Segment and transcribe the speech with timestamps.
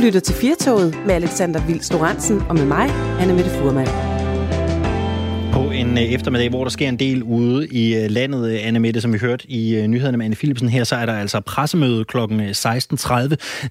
[0.00, 4.09] lytter til Firtoget med Alexander Vils Lorentzen og med mig, Anne Mette Furman
[5.80, 9.00] en øh, eftermiddag, hvor der sker en del ude i øh, landet, øh, Anne Mette,
[9.00, 10.68] som vi hørte i nyhederne med Anne Philipsen.
[10.68, 12.16] Her så er der altså pressemøde kl.
[12.16, 12.22] 16.30.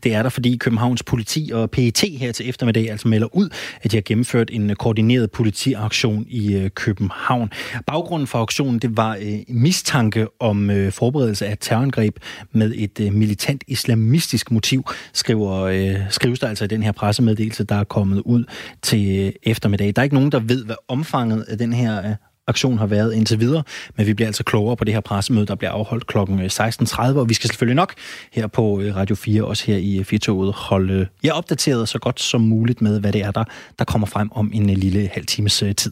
[0.03, 3.49] Det er der, fordi Københavns politi og PET her til eftermiddag altså melder ud,
[3.81, 7.49] at de har gennemført en koordineret politiaktion i København.
[7.87, 9.17] Baggrunden for aktionen, det var
[9.47, 12.17] mistanke om forberedelse af terrorangreb
[12.51, 14.83] med et militant islamistisk motiv,
[15.13, 18.43] skriver, skrives der altså i den her pressemeddelelse, der er kommet ud
[18.81, 19.93] til eftermiddag.
[19.95, 22.08] Der er ikke nogen, der ved, hvad omfanget af den her
[22.49, 23.63] aktion har været indtil videre,
[23.95, 26.17] men vi bliver altså klogere på det her pressemøde, der bliver afholdt kl.
[26.17, 27.93] 16.30, øh, og vi skal selvfølgelig nok
[28.31, 32.19] her på øh, Radio 4, også her i øh, 4 holde jer opdateret så godt
[32.19, 33.43] som muligt med, hvad det er, der,
[33.79, 35.91] der kommer frem om en lille halv times tid.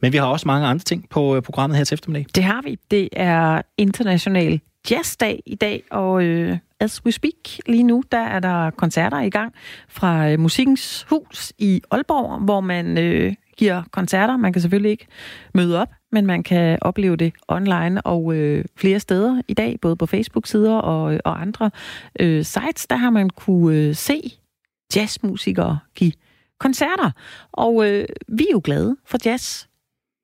[0.00, 2.26] Men vi har også mange andre ting på programmet her til eftermiddag.
[2.34, 2.78] Det har vi.
[2.90, 7.34] Det er international jazzdag i dag, og øh, as we speak
[7.66, 9.54] lige nu, der er der koncerter i gang
[9.88, 14.36] fra øh, Musikkens Hus i Aalborg, hvor man øh, giver koncerter.
[14.36, 15.06] Man kan selvfølgelig ikke
[15.54, 19.96] møde op, men man kan opleve det online og øh, flere steder i dag, både
[19.96, 21.70] på Facebook-sider og, og andre
[22.20, 22.86] øh, sites.
[22.86, 24.20] Der har man kunne øh, se
[24.96, 26.12] jazzmusikere give
[26.60, 27.10] koncerter.
[27.52, 29.64] Og øh, vi er jo glade for jazz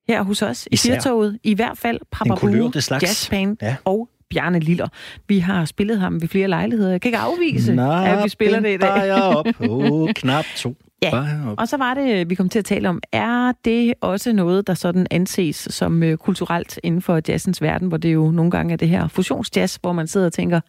[0.08, 1.38] her hos os i Firtoget.
[1.42, 3.76] I hvert fald Papa Bue, Jazzband ja.
[3.84, 4.88] og Bjarne Liller.
[5.28, 6.90] Vi har spillet ham ved flere lejligheder.
[6.90, 9.06] Jeg kan ikke afvise, Nej, at vi spiller det i dag.
[9.06, 10.76] jeg op på knap to.
[11.02, 11.24] Ja,
[11.58, 14.74] og så var det, vi kom til at tale om, er det også noget, der
[14.74, 18.76] sådan anses som øh, kulturelt inden for jazzens verden, hvor det jo nogle gange er
[18.76, 20.60] det her fusionsjazz, hvor man sidder og tænker,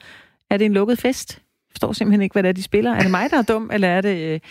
[0.50, 1.42] er det en lukket fest?
[1.72, 2.94] Forstår simpelthen ikke, hvad det er, de spiller.
[2.94, 4.42] Er det mig, der er dum, eller er det,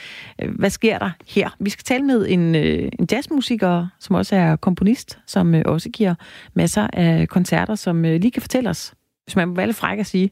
[0.43, 1.51] øh, hvad sker der her?
[1.61, 5.91] Vi skal tale med en, øh, en jazzmusiker, som også er komponist, som øh, også
[5.91, 6.15] giver
[6.55, 8.95] masser af koncerter, som øh, lige kan fortælle os,
[9.25, 10.31] hvis man må være lidt fræk at sige,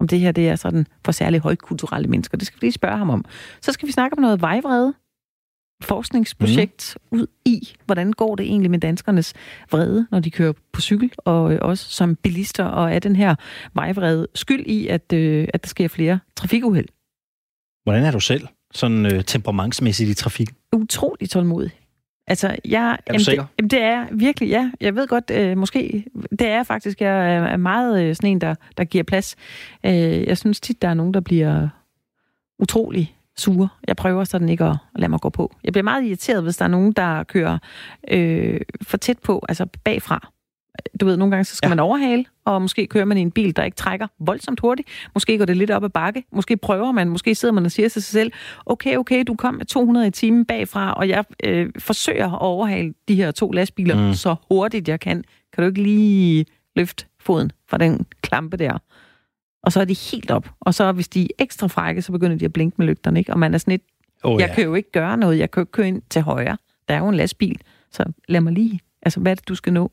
[0.00, 2.38] om det her det er sådan for særligt højkulturelle mennesker.
[2.38, 3.24] Det skal vi lige spørge ham om.
[3.60, 4.94] Så skal vi snakke om noget vejvrede.
[5.82, 7.18] Forskningsprojekt mm.
[7.18, 9.34] ud i, hvordan går det egentlig med danskernes
[9.70, 13.34] vrede, når de kører på cykel, og øh, også som bilister, og er den her
[13.74, 16.88] vejvrede skyld i, at, øh, at der sker flere trafikuheld?
[17.84, 20.48] Hvordan er du selv, sådan øh, temperamentsmæssigt i trafik?
[20.72, 21.79] Utrolig tålmodig.
[22.30, 23.44] Altså, jeg, er du sikker?
[23.58, 24.70] Det, det er virkelig, ja.
[24.80, 28.54] Jeg ved godt, øh, måske, det er faktisk, jeg er meget øh, sådan en, der,
[28.76, 29.36] der giver plads.
[29.86, 31.68] Øh, jeg synes tit, der er nogen, der bliver
[32.58, 33.68] utrolig sure.
[33.88, 35.56] Jeg prøver sådan ikke at, at lade mig gå på.
[35.64, 37.58] Jeg bliver meget irriteret, hvis der er nogen, der kører
[38.10, 40.28] øh, for tæt på, altså bagfra
[41.00, 41.70] du ved, nogle gange så skal ja.
[41.70, 44.88] man overhale, og måske kører man i en bil, der ikke trækker voldsomt hurtigt.
[45.14, 46.24] Måske går det lidt op ad bakke.
[46.32, 48.32] Måske prøver man, måske sidder man og siger til sig selv,
[48.66, 52.94] okay, okay, du kom med 200 i timen bagfra, og jeg øh, forsøger at overhale
[53.08, 54.14] de her to lastbiler mm.
[54.14, 55.24] så hurtigt jeg kan.
[55.52, 56.46] Kan du ikke lige
[56.76, 58.78] løfte foden fra den klampe der?
[59.62, 60.50] Og så er de helt op.
[60.60, 63.32] Og så hvis de er ekstra frække, så begynder de at blinke med lygterne, ikke?
[63.32, 63.82] Og man er sådan lidt,
[64.22, 64.54] oh, jeg ja.
[64.54, 66.56] kan jo ikke gøre noget, jeg kan jo køre ind til højre.
[66.88, 69.72] Der er jo en lastbil, så lad mig lige, altså hvad er det, du skal
[69.72, 69.90] nå?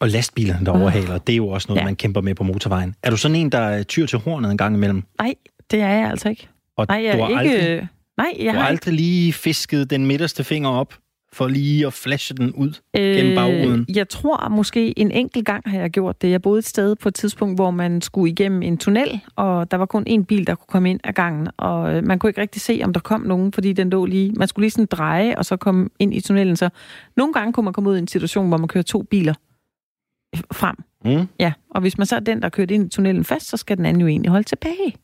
[0.00, 1.84] Og lastbilerne, der overhaler, det er jo også noget, ja.
[1.84, 2.94] man kæmper med på motorvejen.
[3.02, 5.02] Er du sådan en, der tyr til hornet en gang imellem?
[5.18, 5.34] Nej,
[5.70, 6.48] det er jeg altså ikke.
[6.76, 7.58] Og nej, jeg du har ikke...
[7.58, 10.94] Aldrig, nej, jeg du har aldrig lige fisket den midterste finger op?
[11.32, 13.86] for lige at flashe den ud øh, gennem bagruden?
[13.94, 16.30] Jeg tror måske en enkelt gang har jeg gjort det.
[16.30, 19.76] Jeg boede et sted på et tidspunkt, hvor man skulle igennem en tunnel, og der
[19.76, 22.40] var kun en bil, der kunne komme ind ad gangen, og øh, man kunne ikke
[22.40, 24.32] rigtig se, om der kom nogen, fordi den lå lige...
[24.32, 26.56] Man skulle lige sådan dreje, og så komme ind i tunnelen.
[26.56, 26.68] Så
[27.16, 29.34] nogle gange kunne man komme ud i en situation, hvor man kører to biler
[30.52, 30.76] frem.
[31.04, 31.28] Mm.
[31.38, 33.76] Ja, og hvis man så er den, der kørt ind i tunnelen først, så skal
[33.76, 34.94] den anden jo egentlig holde tilbage.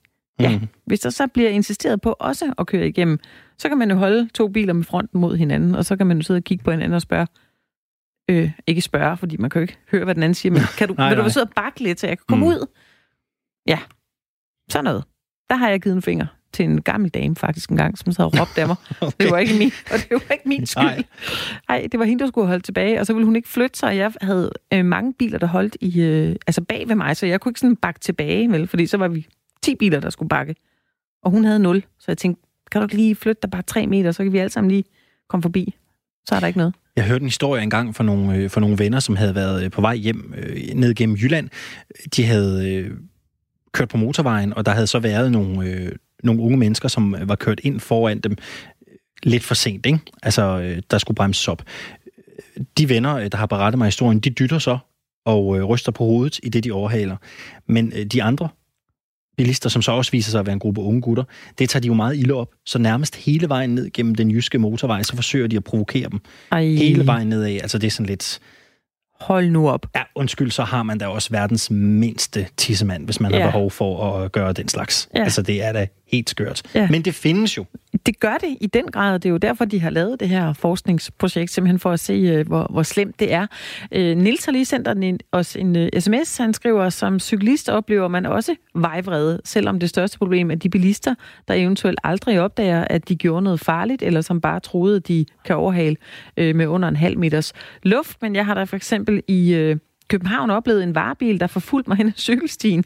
[0.41, 0.69] Ja, mm.
[0.87, 3.19] hvis der så bliver insisteret på også at køre igennem,
[3.59, 6.17] så kan man jo holde to biler med fronten mod hinanden, og så kan man
[6.17, 7.27] jo sidde og kigge på hinanden og spørge,
[8.31, 10.88] øh, ikke spørge, fordi man kan jo ikke høre, hvad den anden siger, men kan
[10.88, 12.50] du, nej, vil du sidde og bakke lidt, så jeg kan komme mm.
[12.50, 12.67] ud?
[13.67, 13.78] Ja,
[14.71, 15.05] sådan noget.
[15.49, 18.41] Der har jeg givet en finger til en gammel dame faktisk engang, som sad og
[18.41, 18.77] råbte af mig.
[19.01, 19.25] okay.
[19.25, 21.05] Det var ikke min, og det var ikke min skyld.
[21.69, 23.97] Nej, det var hende, der skulle holde tilbage, og så ville hun ikke flytte sig.
[23.97, 27.41] Jeg havde øh, mange biler, der holdt i, øh, altså bag ved mig, så jeg
[27.41, 28.67] kunne ikke sådan bakke tilbage, vel?
[28.67, 29.27] fordi så var vi
[29.63, 30.55] 10 biler, der skulle bakke.
[31.23, 32.43] Og hun havde 0, så jeg tænkte,
[32.73, 34.85] kan du ikke lige flytte dig bare 3 meter, så kan vi alle sammen lige
[35.29, 35.75] komme forbi.
[36.27, 36.75] Så er der ikke noget.
[36.97, 39.71] Jeg hørte en historie engang fra nogle, øh, fra nogle venner, som havde været øh,
[39.71, 41.49] på vej hjem øh, ned gennem Jylland.
[42.17, 42.91] De havde øh,
[43.73, 45.93] kørt på motorvejen, og der havde så været nogle, øh,
[46.25, 48.37] nogle unge mennesker, som var kørt ind foran dem
[48.88, 49.99] øh, lidt for sent, ikke?
[50.23, 51.62] Altså, øh, der skulle bremses op.
[52.79, 54.79] De venner, øh, der har berettet mig historien, de dytter så
[55.25, 57.17] og ryster på hovedet i det, de overhaler.
[57.67, 58.49] Men de andre
[59.37, 61.25] bilister, som så også viser sig at være en gruppe unge gutter,
[61.59, 62.49] det tager de jo meget ilde op.
[62.67, 66.20] Så nærmest hele vejen ned gennem den jyske motorvej, så forsøger de at provokere dem.
[66.53, 66.65] Ej.
[66.65, 67.50] Hele vejen nedad.
[67.50, 68.41] Altså det er sådan lidt...
[69.20, 69.87] Hold nu op.
[69.94, 73.38] Ja, undskyld, så har man da også verdens mindste tissemand, hvis man ja.
[73.38, 75.09] har behov for at gøre den slags.
[75.15, 75.23] Ja.
[75.23, 76.62] Altså, det er da helt skørt.
[76.75, 76.88] Ja.
[76.90, 77.64] Men det findes jo.
[78.06, 79.19] Det gør det i den grad.
[79.19, 82.46] Det er jo derfor, de har lavet det her forskningsprojekt, simpelthen for at se, øh,
[82.46, 83.46] hvor, hvor slemt det er.
[83.93, 86.37] Øh, Nils har lige sendt en, os en uh, sms.
[86.37, 91.14] Han skriver, som cyklist oplever man også vejvrede, selvom det største problem er de bilister,
[91.49, 95.25] der eventuelt aldrig opdager, at de gjorde noget farligt, eller som bare troede, at de
[95.44, 95.96] kan overhale
[96.40, 97.52] uh, med under en halv meters
[97.82, 98.22] luft.
[98.22, 99.75] Men jeg har da for eksempel i...
[100.08, 102.84] København oplevet en varebil, der forfulgte mig hen ad cykelstien.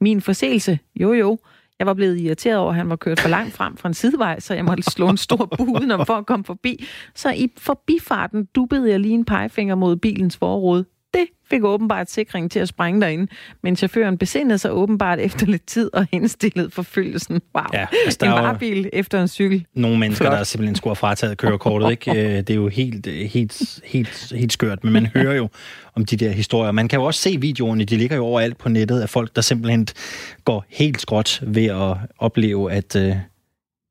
[0.00, 1.38] Min forseelse, jo jo,
[1.82, 4.40] jeg var blevet irriteret over, at han var kørt for langt frem fra en sidevej,
[4.40, 6.84] så jeg måtte slå en stor bu udenom for at komme forbi.
[7.14, 10.84] Så i forbifarten dubbede jeg lige en pegefinger mod bilens forråd.
[11.14, 13.32] Det fik åbenbart sikringen til at sprænge derinde,
[13.62, 17.40] men chaufføren besindede sig åbenbart efter lidt tid og indstillede forfølgelsen.
[17.54, 19.66] Wow, ja, altså, en varebil efter en cykel.
[19.74, 20.38] Nogle mennesker, Flot.
[20.38, 22.12] der simpelthen skulle have frataget kørekortet, ikke?
[22.22, 25.48] Øh, det er jo helt, helt, helt, helt skørt, men man hører jo
[25.94, 26.72] om de der historier.
[26.72, 29.42] Man kan jo også se videoerne, de ligger jo overalt på nettet, af folk, der
[29.42, 29.88] simpelthen
[30.44, 33.16] går helt skråt ved at opleve, at, øh,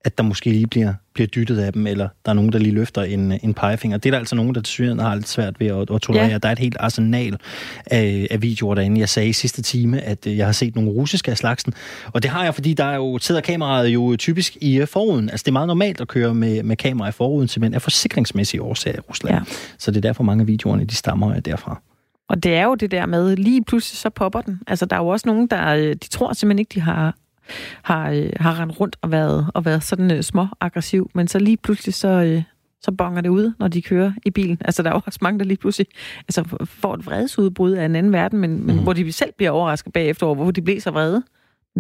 [0.04, 2.72] at der måske lige bliver, bliver dyttet af dem, eller der er nogen, der lige
[2.72, 3.98] løfter en, en pegefinger.
[3.98, 6.28] Det er der altså nogen, der til har lidt svært ved at, at tolerere.
[6.28, 6.38] Ja.
[6.38, 7.38] Der er et helt arsenal
[7.86, 9.00] af, af videoer derinde.
[9.00, 11.74] Jeg sagde i sidste time, at øh, jeg har set nogle russiske af slagsen,
[12.14, 15.30] og det har jeg, fordi der er jo, sidder kameraet jo typisk i øh, forruden.
[15.30, 18.62] Altså det er meget normalt at køre med, med kamera i forruden, simpelthen af forsikringsmæssige
[18.62, 19.36] årsager i Rusland.
[19.36, 19.42] Ja.
[19.78, 21.82] Så det er derfor mange af videoerne, de stammer derfra.
[22.30, 24.60] Og det er jo det der med, lige pludselig så popper den.
[24.68, 27.16] Altså, der er jo også nogen, der øh, de tror simpelthen ikke, de har
[27.82, 31.40] har, øh, har rendt rundt og været, og været sådan øh, små aggressiv, men så
[31.40, 32.44] lige pludselig så, øh,
[32.82, 34.58] så bonger det ud, når de kører i bilen.
[34.66, 35.88] Altså, der er jo også mange, der lige pludselig
[36.20, 38.66] altså, får et vredesudbrud af en anden verden, men, mm.
[38.66, 38.84] men mhm.
[38.84, 41.24] hvor de selv bliver overrasket bagefter over, hvorfor de bliver så vrede.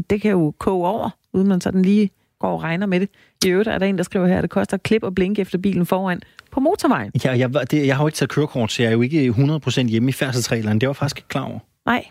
[0.09, 2.09] Det kan jo koge over, uden man sådan lige
[2.39, 3.09] går og regner med det.
[3.45, 5.41] I øvrigt er der en, der skriver her, at det koster at klippe og blinke
[5.41, 6.21] efter bilen foran
[6.51, 7.11] på motorvejen.
[7.25, 9.81] Ja, jeg, det, jeg har jo ikke taget kørekort, så jeg er jo ikke 100%
[9.81, 10.79] hjemme i færdselsreglerne.
[10.79, 11.59] Det var faktisk ikke klar over.
[11.85, 12.05] Nej,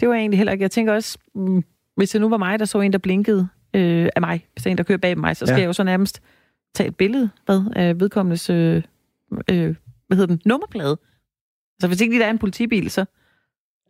[0.00, 0.62] det var jeg egentlig heller ikke.
[0.62, 1.64] Jeg tænker også, mm,
[1.96, 4.78] hvis det nu var mig, der så en, der blinkede øh, af mig, hvis en,
[4.78, 5.60] der kører bag mig, så skal ja.
[5.60, 6.20] jeg jo så nærmest
[6.74, 8.82] tage et billede hvad, af vedkommendes øh,
[9.50, 9.74] øh,
[10.06, 10.98] hvad hedder den, nummerplade.
[11.80, 13.04] Så hvis ikke lige der er en politibil, så...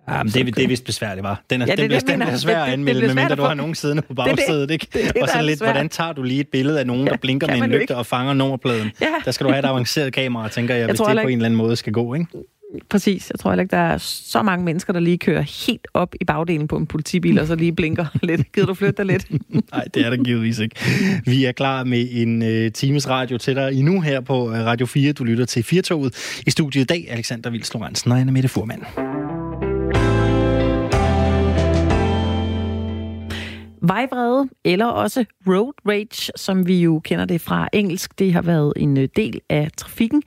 [0.08, 1.42] Ja, men det, det er vist besværligt, var.
[1.50, 3.74] Den, er, ja, det, den, bliver, den bliver svær at anmelde, medmindre du har nogen
[3.74, 4.86] siddende på bagsædet, ikke?
[4.92, 7.16] Det, det, det, og sådan lidt, hvordan tager du lige et billede af nogen, der
[7.16, 8.90] blinker med en lygte og fanger nummerpladen?
[9.00, 9.06] Ja.
[9.24, 11.44] Der skal du have et avanceret kamera, tænker jeg, jeg hvis det på en eller
[11.44, 12.26] anden måde skal gå, ikke?
[12.88, 13.30] Præcis.
[13.30, 16.24] Jeg tror heller ikke, der er så mange mennesker, der lige kører helt op i
[16.24, 18.52] bagdelen på en politibil, og så lige blinker lidt.
[18.52, 19.30] Gider du flytte dig lidt?
[19.72, 20.76] Nej, det er der givetvis ikke.
[21.24, 24.86] Vi er klar med en uh, times radio til dig endnu her på uh, Radio
[24.86, 25.12] 4.
[25.12, 26.42] Du lytter til Firtoget.
[26.46, 28.82] I studiet i dag, Alexander Vils Lorentzen og Anna Mette Furman.
[33.84, 38.72] Vejvrede, eller også road rage, som vi jo kender det fra engelsk, det har været
[38.76, 40.22] en øh, del af trafikken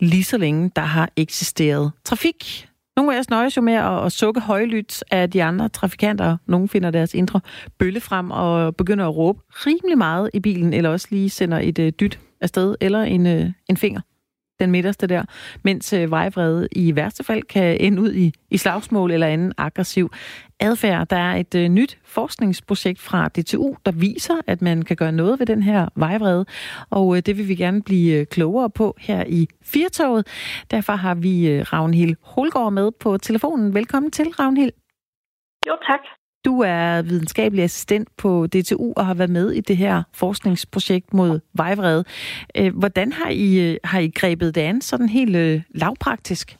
[0.00, 2.68] lige så længe der har eksisteret trafik.
[2.96, 6.36] Nogle af os nøjes jo med at, at sukke højlydt af de andre trafikanter.
[6.46, 7.40] Nogle finder deres indre
[7.78, 11.78] bølle frem og begynder at råbe rimelig meget i bilen, eller også lige sender et
[11.78, 14.00] uh, dyt afsted, eller en, uh, en finger
[14.60, 15.22] den midterste der,
[15.62, 20.10] mens øh, vejvrede i værste fald kan ende ud i, i slagsmål eller anden aggressiv
[20.60, 21.08] adfærd.
[21.08, 25.38] Der er et øh, nyt forskningsprojekt fra DTU, der viser, at man kan gøre noget
[25.38, 26.46] ved den her vejvrede,
[26.90, 30.26] og øh, det vil vi gerne blive øh, klogere på her i Firtoget.
[30.70, 33.74] Derfor har vi øh, Ravnhild Holgaard med på telefonen.
[33.74, 34.72] Velkommen til, Ravnhild.
[35.66, 36.17] Jo, tak.
[36.44, 41.40] Du er videnskabelig assistent på DTU og har været med i det her forskningsprojekt mod
[41.54, 42.04] vejvrede.
[42.58, 46.56] Øh, hvordan har I, øh, har I grebet det an sådan helt øh, lavpraktisk?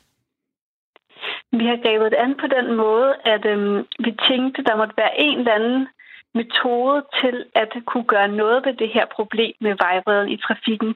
[1.52, 5.20] Vi har grebet det an på den måde, at øhm, vi tænkte, der måtte være
[5.20, 5.88] en eller anden
[6.34, 10.94] metode til at kunne gøre noget ved det her problem med vejvreden i trafikken.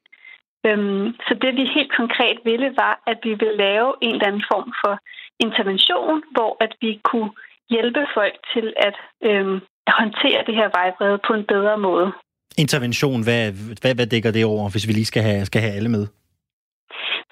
[0.66, 4.44] Øhm, så det vi helt konkret ville, var, at vi ville lave en eller anden
[4.52, 4.94] form for
[5.46, 7.30] intervention, hvor at vi kunne
[7.70, 8.96] hjælpe folk til at
[9.28, 9.60] øhm,
[10.00, 12.12] håndtere det her vejbrede på en bedre måde.
[12.58, 13.42] Intervention, hvad,
[13.82, 16.06] hvad, hvad dækker det over, hvis vi lige skal have, skal have alle med?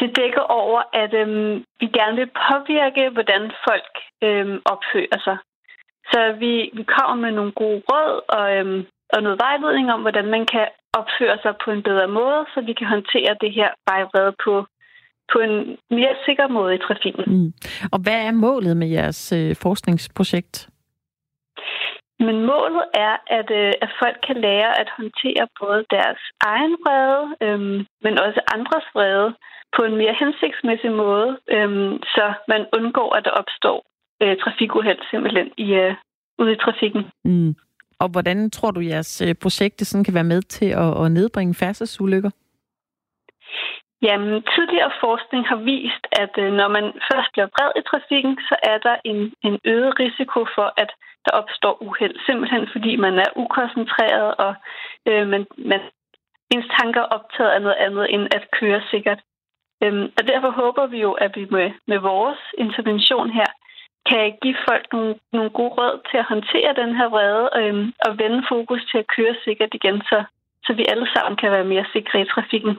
[0.01, 3.93] Det dækker over, at øhm, vi gerne vil påvirke, hvordan folk
[4.27, 5.37] øhm, opfører sig.
[6.13, 8.81] Så vi, vi kommer med nogle gode råd og, øhm,
[9.15, 10.67] og noget vejledning om, hvordan man kan
[11.01, 14.55] opføre sig på en bedre måde, så vi kan håndtere det her vejvrede på
[15.33, 15.57] på en
[15.91, 17.25] mere sikker måde i trafikken.
[17.27, 17.53] Mm.
[17.93, 20.69] Og hvad er målet med jeres øh, forskningsprojekt?
[22.27, 27.25] Men målet er, at, øh, at folk kan lære at håndtere både deres egen vrede,
[27.45, 27.61] øh,
[28.05, 29.35] men også andres vrede
[29.77, 31.71] på en mere hensigtsmæssig måde, øh,
[32.15, 33.79] så man undgår, at der opstår
[34.23, 35.95] øh, trafikuheld simpelthen i, øh,
[36.39, 37.03] ude i trafikken.
[37.25, 37.55] Mm.
[37.99, 41.55] Og hvordan tror du, jeres øh, projekt sådan kan være med til at, at nedbringe
[41.55, 42.31] færdselsulykker?
[44.03, 48.57] Jamen, tidligere forskning har vist, at øh, når man først bliver vred i trafikken, så
[48.63, 50.91] er der en, en øget risiko for, at
[51.25, 52.17] der opstår uheld.
[52.27, 54.55] Simpelthen fordi man er ukoncentreret, og
[55.09, 55.81] øh, man, man
[56.55, 59.21] ens tanker optaget af noget andet end at køre sikkert.
[59.83, 63.51] Øhm, og derfor håber vi jo, at vi med, med vores intervention her
[64.11, 68.19] kan give folk nogle, nogle gode råd til at håndtere den her vrede øhm, og
[68.19, 70.25] vende fokus til at køre sikkert igen, så,
[70.65, 72.75] så vi alle sammen kan være mere sikre i trafikken.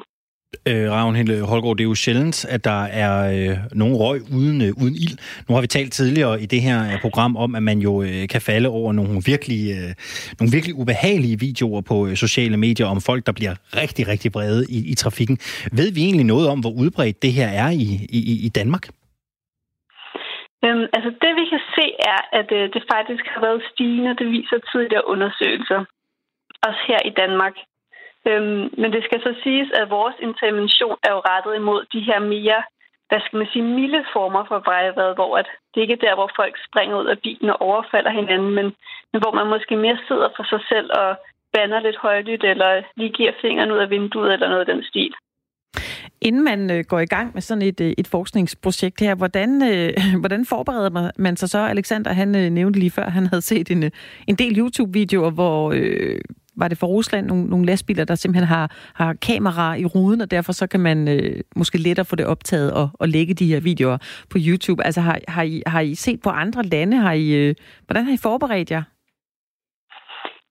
[0.68, 4.72] Øh, Ravnhild Holgaard, det er jo sjældent, at der er øh, nogen røg uden, øh,
[4.84, 5.18] uden ild.
[5.48, 8.28] Nu har vi talt tidligere i det her øh, program om, at man jo øh,
[8.34, 9.92] kan falde over nogle virkelig, øh,
[10.40, 14.66] nogle virkelig ubehagelige videoer på øh, sociale medier om folk, der bliver rigtig, rigtig brede
[14.78, 15.38] i, i trafikken.
[15.80, 17.88] Ved vi egentlig noget om, hvor udbredt det her er i,
[18.20, 18.86] i, i Danmark?
[20.66, 24.16] Øhm, altså det vi kan se er, at øh, det faktisk har været stigende.
[24.20, 25.80] Det viser tidligere undersøgelser.
[26.68, 27.56] Også her i Danmark.
[28.30, 32.20] Øhm, men det skal så siges, at vores intervention er jo rettet imod de her
[32.20, 32.62] mere,
[33.10, 36.30] hvad skal man sige, milde former for vejvad, hvor at det ikke er der, hvor
[36.36, 38.68] folk springer ud af bilen og overfalder hinanden, men,
[39.12, 41.10] men hvor man måske mere sidder for sig selv og
[41.54, 45.14] banner lidt højlydt, eller lige giver fingeren ud af vinduet, eller noget af den stil.
[46.22, 49.90] Inden man øh, går i gang med sådan et, øh, et forskningsprojekt her, hvordan, øh,
[50.22, 51.60] hvordan forbereder man sig så?
[51.60, 53.84] Alexander, han nævnte lige før, han havde set en,
[54.28, 56.20] en del YouTube-videoer, hvor øh,
[56.58, 60.32] var det fra Rusland, nogle, nogle lastbiler, der simpelthen har, har kamera i ruden, og
[60.32, 63.62] derfor så kan man øh, måske lettere få det optaget og, og lægge de her
[63.62, 63.98] videoer
[64.32, 64.86] på YouTube.
[64.86, 66.98] Altså har, har, I, har I set på andre lande?
[66.98, 67.56] Har I, øh,
[67.86, 68.84] hvordan har I forberedt jer?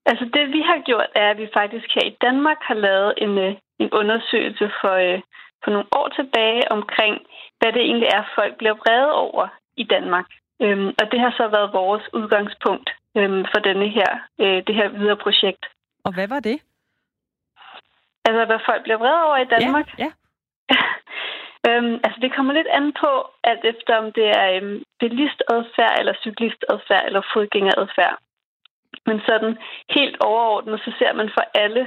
[0.07, 3.39] Altså det vi har gjort, er, at vi faktisk her i Danmark har lavet en,
[3.39, 5.21] øh, en undersøgelse for, øh,
[5.65, 7.15] for nogle år tilbage omkring,
[7.59, 10.27] hvad det egentlig er, folk bliver vrede over i Danmark.
[10.63, 14.89] Øhm, og det har så været vores udgangspunkt øhm, for denne her, øh, det her
[14.89, 15.65] videre projekt.
[16.05, 16.59] Og hvad var det?
[18.27, 19.89] Altså, hvad folk bliver vrede over i Danmark?
[19.99, 20.11] Ja, ja.
[21.69, 23.11] øhm, altså, det kommer lidt an på,
[23.45, 28.17] alt efter om det er øhm, bilistadfærd, eller cyklistadfærd, eller fodgængeradfærd.
[29.07, 29.59] Men sådan
[29.97, 31.83] helt overordnet, så ser man for alle,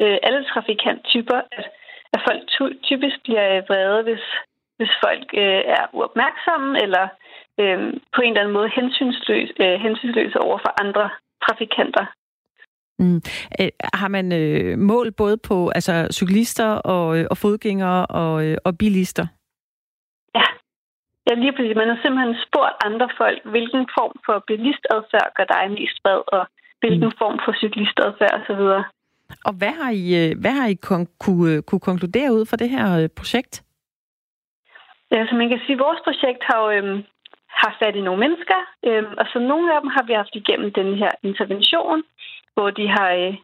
[0.00, 1.66] øh, alle trafikanttyper, at,
[2.14, 2.40] at folk
[2.82, 4.24] typisk bliver øh, vrede, hvis,
[4.78, 7.04] hvis folk øh, er uopmærksomme, eller
[7.60, 7.78] øh,
[8.14, 11.10] på en eller anden måde hensynsløse, øh, hensynsløse over for andre
[11.44, 12.06] trafikanter.
[12.98, 13.20] Mm.
[13.60, 18.56] Øh, har man øh, mål både på altså, cyklister og, øh, og fodgængere og, øh,
[18.64, 19.26] og bilister?
[20.34, 20.46] Ja.
[21.26, 21.76] ja, lige præcis.
[21.76, 26.42] Man har simpelthen spurgt andre folk, hvilken form for bilistadfærd gør dig mest vred, og
[26.80, 27.18] hvilken mm.
[27.20, 28.62] form for cyklistadfærd osv.
[29.48, 33.08] Og hvad har I, hvad har I kon- kunne, kunne konkludere ud fra det her
[33.18, 33.54] projekt?
[35.12, 37.02] Ja, så man kan sige, at vores projekt har jo øhm,
[37.60, 40.72] har fat i nogle mennesker, øh, og så nogle af dem har vi haft igennem
[40.72, 42.02] den her intervention,
[42.54, 43.34] hvor de har, øh,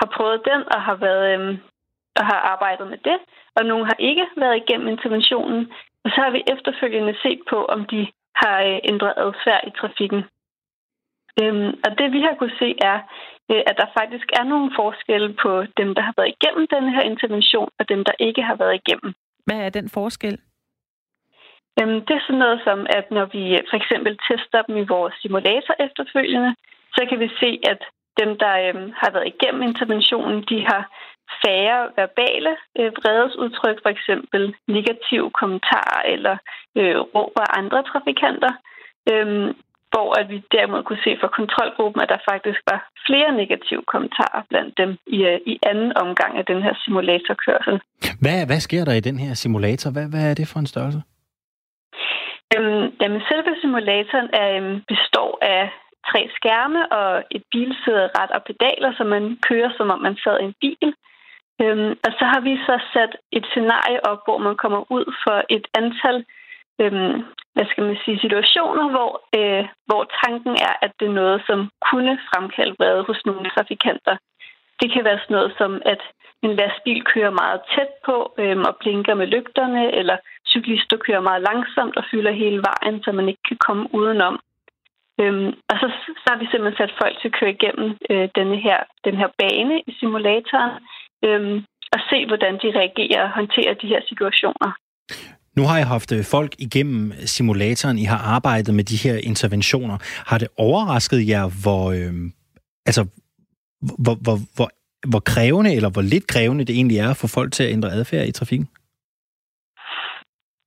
[0.00, 1.58] har prøvet den og har været øh,
[2.20, 3.18] og har arbejdet med det,
[3.56, 5.72] og nogle har ikke været igennem interventionen.
[6.04, 8.00] Og så har vi efterfølgende set på, om de
[8.42, 10.20] har øh, ændret adfærd i trafikken.
[11.40, 12.98] Øhm, og det vi har kunne se er,
[13.50, 17.02] øh, at der faktisk er nogle forskelle på dem, der har været igennem den her
[17.12, 19.14] intervention, og dem, der ikke har været igennem.
[19.46, 20.38] Hvad er den forskel?
[21.78, 24.90] Øhm, det er sådan noget som, at når vi øh, for eksempel tester dem i
[24.94, 26.52] vores simulator efterfølgende,
[26.96, 27.80] så kan vi se, at
[28.20, 30.82] dem, der øhm, har været igennem interventionen, de har
[31.44, 36.36] færre verbale øh, vredesudtryk, for eksempel negative kommentarer eller
[36.78, 38.52] øh, råb af andre trafikanter.
[39.12, 39.48] Øhm,
[39.92, 44.42] hvor at vi derimod kunne se for kontrolgruppen, at der faktisk var flere negative kommentarer
[44.50, 47.76] blandt dem i, øh, i anden omgang af den her simulatorkørsel.
[48.22, 49.90] Hvad, hvad sker der i den her simulator?
[49.90, 51.00] Hvad, hvad er det for en størrelse?
[52.54, 55.70] Øhm, jamen, selve simulatoren er, øhm, består af
[56.10, 60.44] tre skærme og et bilsæderet og pedaler, så man kører, som om man sad i
[60.44, 60.88] en bil.
[61.62, 65.36] Øhm, og så har vi så sat et scenarie op, hvor man kommer ud for
[65.56, 66.24] et antal
[66.82, 67.16] øhm,
[67.54, 71.58] hvad skal man sige, situationer, hvor, øh, hvor tanken er, at det er noget, som
[71.90, 74.16] kunne fremkalde vrede hos nogle trafikanter.
[74.80, 76.02] Det kan være sådan noget som, at
[76.42, 80.16] en lastbil kører meget tæt på øhm, og blinker med lygterne, eller
[80.52, 84.34] cyklister kører meget langsomt og fylder hele vejen, så man ikke kan komme udenom.
[85.20, 85.86] Øhm, og så,
[86.22, 89.28] så har vi simpelthen sat folk til at køre igennem øh, denne her, den her
[89.40, 90.72] bane i simulatoren
[91.26, 91.56] øhm,
[91.94, 94.70] og se, hvordan de reagerer og håndterer de her situationer.
[95.56, 99.96] Nu har jeg haft øh, folk igennem simulatoren, I har arbejdet med de her interventioner.
[100.30, 102.14] Har det overrasket jer, hvor, øh,
[102.86, 103.02] altså,
[104.04, 104.70] hvor, hvor, hvor,
[105.10, 108.26] hvor krævende eller hvor lidt krævende det egentlig er for folk til at ændre adfærd
[108.26, 108.68] i trafikken?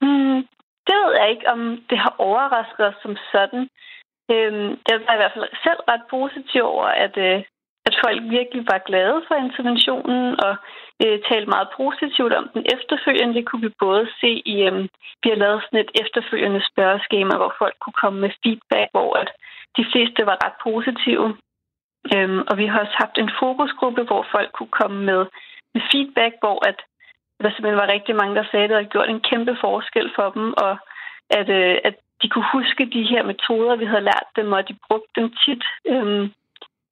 [0.01, 0.39] Mm,
[0.87, 3.61] det ved jeg ikke, om det har overrasket os som sådan.
[4.33, 7.39] Øhm, jeg var i hvert fald selv ret positiv over, at, øh,
[7.87, 10.53] at folk virkelig var glade for interventionen og
[11.03, 13.35] øh, talte meget positivt om den efterfølgende.
[13.37, 14.73] Det kunne vi både se i, øh,
[15.21, 19.29] vi har lavet sådan et efterfølgende spørgeskema, hvor folk kunne komme med feedback, hvor at
[19.77, 21.27] de fleste var ret positive.
[22.13, 25.25] Øhm, og vi har også haft en fokusgruppe, hvor folk kunne komme med
[25.73, 26.79] med feedback, hvor at
[27.43, 30.29] der simpelthen var rigtig mange, der sagde, at det havde gjort en kæmpe forskel for
[30.29, 30.73] dem, og
[31.39, 34.75] at, øh, at de kunne huske de her metoder, vi havde lært dem, og de
[34.87, 35.63] brugte dem tit.
[35.87, 36.23] Øhm,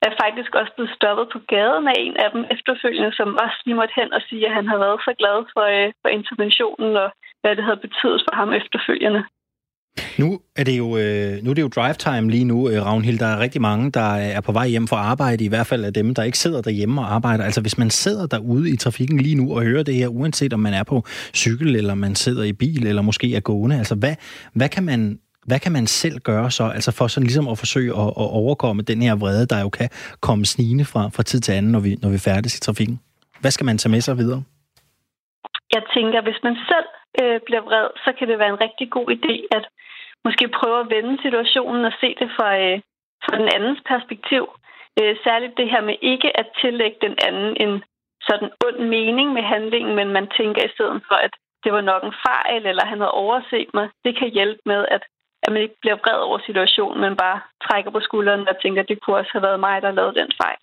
[0.08, 3.80] er faktisk også blevet stoppet på gaden af en af dem efterfølgende, som også lige
[3.80, 7.10] måtte hen og sige, at han havde været så glad for, øh, for interventionen, og
[7.42, 9.22] hvad det havde betydet for ham efterfølgende.
[10.18, 13.20] Nu er det jo, øh, nu er det jo drive time lige nu, øh, Ravnhild.
[13.20, 15.94] Der er rigtig mange, der er på vej hjem fra arbejde, i hvert fald af
[15.94, 17.44] dem, der ikke sidder derhjemme og arbejder.
[17.44, 20.60] Altså hvis man sidder derude i trafikken lige nu og hører det her, uanset om
[20.60, 21.04] man er på
[21.36, 24.16] cykel, eller man sidder i bil, eller måske er gående, altså hvad,
[24.54, 27.92] hvad kan man hvad kan man selv gøre så, altså for sådan ligesom at forsøge
[28.01, 29.89] at, at overkomme den her vrede, der jo kan
[30.22, 33.00] komme snigende fra, fra tid til anden, når vi, når vi færdes i trafikken?
[33.42, 34.44] Hvad skal man tage med sig videre?
[35.75, 36.89] Jeg tænker, hvis man selv
[37.22, 39.66] øh, bliver vred, så kan det være en rigtig god idé at
[40.26, 42.78] måske prøve at vende situationen og se det fra, øh,
[43.24, 44.44] fra den andens perspektiv.
[45.00, 47.74] Øh, særligt det her med ikke at tillægge den anden en
[48.28, 51.34] sådan ond mening med handlingen, men man tænker i stedet for, at
[51.64, 53.90] det var nok en fejl, eller han havde overset mig.
[54.06, 55.04] Det kan hjælpe med, at,
[55.44, 58.90] at man ikke bliver vred over situationen, men bare trækker på skulderen og tænker, at
[58.90, 60.62] det kunne også have været mig, der lavede den fejl.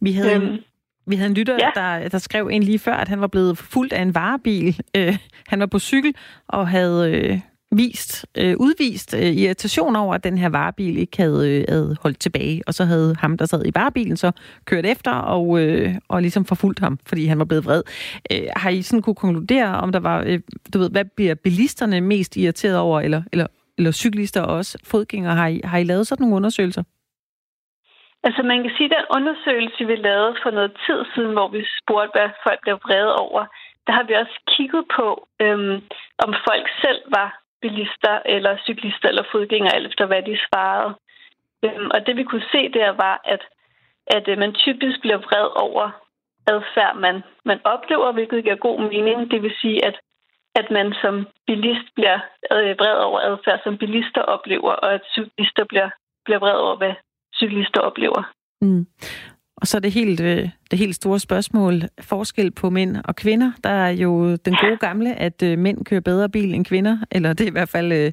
[0.00, 0.64] Vi havde øhm,
[1.06, 1.70] vi havde en lytter, ja.
[1.74, 4.80] der, der skrev ind lige før, at han var blevet fuldt af en varebil.
[4.96, 6.14] Øh, han var på cykel
[6.48, 7.40] og havde øh,
[7.72, 12.18] vist, øh, udvist øh, irritation over, at den her varebil ikke havde, øh, havde holdt
[12.18, 12.62] tilbage.
[12.66, 14.32] Og så havde ham, der sad i varebilen, så
[14.64, 17.82] kørt efter og, øh, og ligesom forfulgt ham, fordi han var blevet vred.
[18.32, 20.40] Øh, har I sådan kunne konkludere, om der var, øh,
[20.74, 23.46] du ved, hvad bliver bilisterne mest irriteret over, eller, eller,
[23.78, 25.34] eller cyklister og også fodgængere?
[25.34, 26.82] Har I, har I lavet sådan nogle undersøgelser?
[28.22, 31.66] Altså man kan sige, at den undersøgelse, vi lavede for noget tid siden, hvor vi
[31.80, 33.46] spurgte, hvad folk blev vrede over,
[33.86, 35.76] der har vi også kigget på, øhm,
[36.24, 40.94] om folk selv var bilister eller cyklister eller fodgængere, alt efter hvad de svarede.
[41.64, 43.42] Øhm, og det vi kunne se der var, at,
[44.06, 45.90] at øh, man typisk bliver vred over
[46.46, 49.30] adfærd, man, man oplever, hvilket giver god mening.
[49.30, 49.96] Det vil sige, at,
[50.54, 52.18] at man som bilist bliver
[52.52, 55.90] øh, vred over adfærd, som bilister oplever, og at cyklister bliver,
[56.24, 56.94] bliver vred over, hvad
[57.40, 58.22] cyklister oplever.
[58.60, 58.86] Mm.
[59.56, 63.52] Og så det helt, øh, det helt store spørgsmål, forskel på mænd og kvinder.
[63.64, 67.32] Der er jo den gode gamle, at øh, mænd kører bedre bil end kvinder, eller
[67.32, 67.92] det er i hvert fald...
[67.92, 68.12] Øh,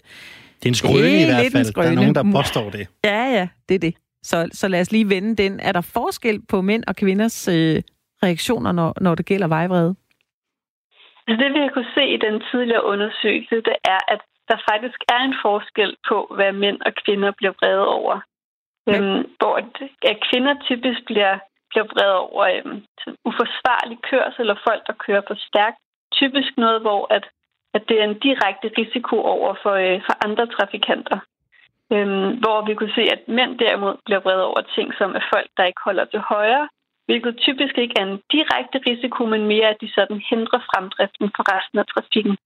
[0.60, 1.74] det er en skrøne i hvert fald.
[1.74, 2.88] Der er nogen, der påstår det.
[3.04, 3.94] Ja, ja, det er det.
[4.24, 5.60] Så, så lad os lige vende den.
[5.60, 7.82] Er der forskel på mænd og kvinders øh,
[8.24, 9.96] reaktioner, når, når det gælder vejvrede?
[11.28, 15.00] Altså det, vi har kunne se i den tidligere undersøgelse, det er, at der faktisk
[15.16, 18.16] er en forskel på, hvad mænd og kvinder bliver vrede over.
[18.90, 19.54] Øhm, hvor
[20.12, 21.36] at kvinder typisk bliver,
[21.70, 22.84] bliver vred over øhm,
[23.30, 25.78] uforsvarlig kørsel eller folk, der kører for stærkt.
[26.12, 27.26] Typisk noget, hvor at,
[27.74, 31.20] at det er en direkte risiko over for, øh, for andre trafikanter.
[31.94, 35.50] Øhm, hvor vi kunne se, at mænd derimod bliver vred over ting som er folk,
[35.58, 36.70] der ikke holder til højre,
[37.06, 41.44] hvilket typisk ikke er en direkte risiko, men mere at de sådan hindrer fremdriften for
[41.54, 42.38] resten af trafikken.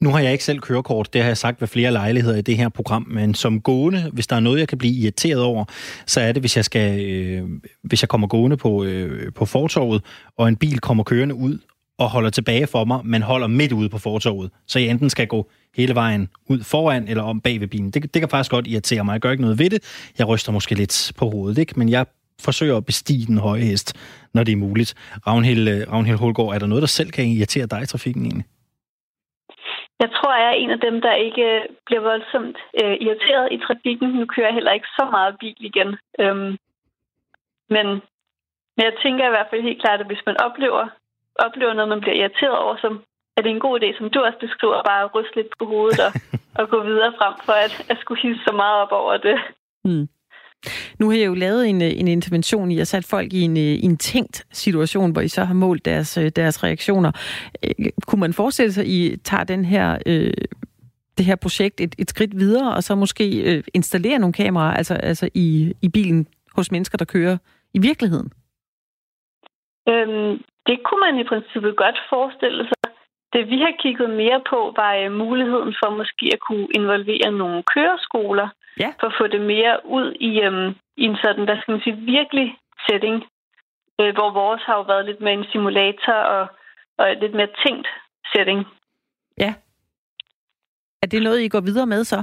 [0.00, 2.56] Nu har jeg ikke selv kørekort, det har jeg sagt ved flere lejligheder i det
[2.56, 5.64] her program, men som gående, hvis der er noget, jeg kan blive irriteret over,
[6.06, 7.48] så er det, hvis jeg, skal, øh,
[7.82, 10.02] hvis jeg kommer gående på, øh, på fortorvet,
[10.36, 11.58] og en bil kommer kørende ud
[11.98, 14.50] og holder tilbage for mig, men holder midt ude på fortorvet.
[14.66, 17.90] Så jeg enten skal gå hele vejen ud foran eller om bag ved bilen.
[17.90, 19.12] Det, det kan faktisk godt irritere mig.
[19.12, 19.82] Jeg gør ikke noget ved det.
[20.18, 21.72] Jeg ryster måske lidt på hovedet, ikke?
[21.76, 22.06] men jeg
[22.40, 23.92] forsøger at bestige den høje hest,
[24.34, 24.94] når det er muligt.
[25.26, 28.44] Ravnhild, øh, Ravnhild Holgaard, er der noget, der selv kan irritere dig i trafikken egentlig?
[30.02, 34.08] Jeg tror, jeg er en af dem, der ikke bliver voldsomt øh, irriteret i trafikken.
[34.08, 35.90] Nu kører jeg heller ikke så meget bil igen.
[36.20, 36.52] Øhm,
[37.74, 37.86] men,
[38.76, 40.88] men jeg tænker i hvert fald helt klart, at hvis man oplever,
[41.34, 42.98] oplever noget, man bliver irriteret over, så
[43.36, 46.00] er det en god idé, som du også beskriver, bare at ryste lidt på hovedet
[46.06, 46.12] og,
[46.60, 49.38] og gå videre frem for at, at skulle hisse så meget op over det.
[49.84, 50.08] Mm.
[50.98, 53.56] Nu har jeg jo lavet en, øh, en intervention, I har sat folk i en,
[53.56, 57.12] øh, en tænkt situation, hvor I så har målt deres, øh, deres reaktioner.
[58.06, 60.32] Kunne man forestille sig, at I tager den her, øh,
[61.18, 64.94] det her projekt et, et skridt videre, og så måske øh, installere nogle kameraer altså,
[64.94, 67.36] altså i, i bilen hos mennesker, der kører
[67.74, 68.32] i virkeligheden?
[69.88, 70.32] Øhm,
[70.66, 72.92] det kunne man i princippet godt forestille sig.
[73.32, 77.62] Det vi har kigget mere på, var øh, muligheden for måske at kunne involvere nogle
[77.74, 78.90] køreskoler, ja.
[79.00, 81.96] for at få det mere ud i, øhm, i en sådan, hvad skal man sige,
[81.96, 82.48] virkelig
[82.88, 83.16] setting,
[84.00, 86.46] øh, hvor vores har jo været lidt med en simulator og,
[86.98, 87.88] og lidt mere tænkt
[88.32, 88.60] setting.
[89.38, 89.54] Ja.
[91.02, 92.22] Er det noget, I går videre med så?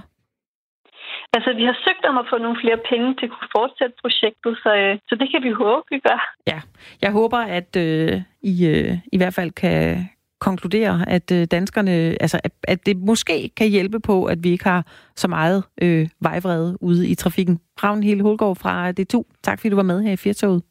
[1.35, 4.57] Altså, vi har søgt om at få nogle flere penge til at kunne fortsætte projektet,
[4.63, 6.19] så, øh, så det kan vi håbe, vi gør.
[6.47, 6.59] Ja,
[7.01, 10.09] jeg håber, at øh, I øh, i hvert fald kan,
[10.39, 14.63] konkludere, at øh, danskerne, altså at, at det måske kan hjælpe på, at vi ikke
[14.63, 14.83] har
[15.15, 17.59] så meget øh, vejvrede ude i trafikken.
[17.83, 20.63] Ravn Hele Hulgaard fra D2, tak fordi du var med her i Firtoget.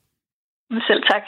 [0.70, 1.22] Selv tak.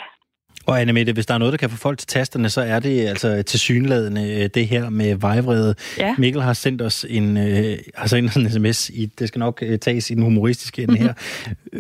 [0.67, 2.81] Og Anne Mette, hvis der er noget, der kan få folk til tasterne, så er
[2.81, 5.75] det altså til synladende øh, det her med vejvrede.
[5.99, 6.15] Ja.
[6.19, 9.79] Mikkel har sendt os en, øh, har sendt en sms, i, det skal nok øh,
[9.79, 11.13] tages i den humoristiske ende her.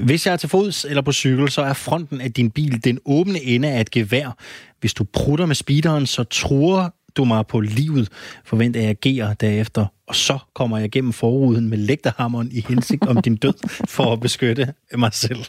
[0.04, 2.98] Hvis jeg er til fods eller på cykel, så er fronten af din bil den
[3.04, 4.36] åbne ende af et gevær.
[4.80, 8.08] Hvis du prutter med speederen, så truer du mig på livet,
[8.44, 13.22] forventer jeg agerer derefter, og så kommer jeg gennem forruden med lægterhammeren i hensigt om
[13.22, 13.54] din død,
[13.88, 15.44] for at beskytte mig selv.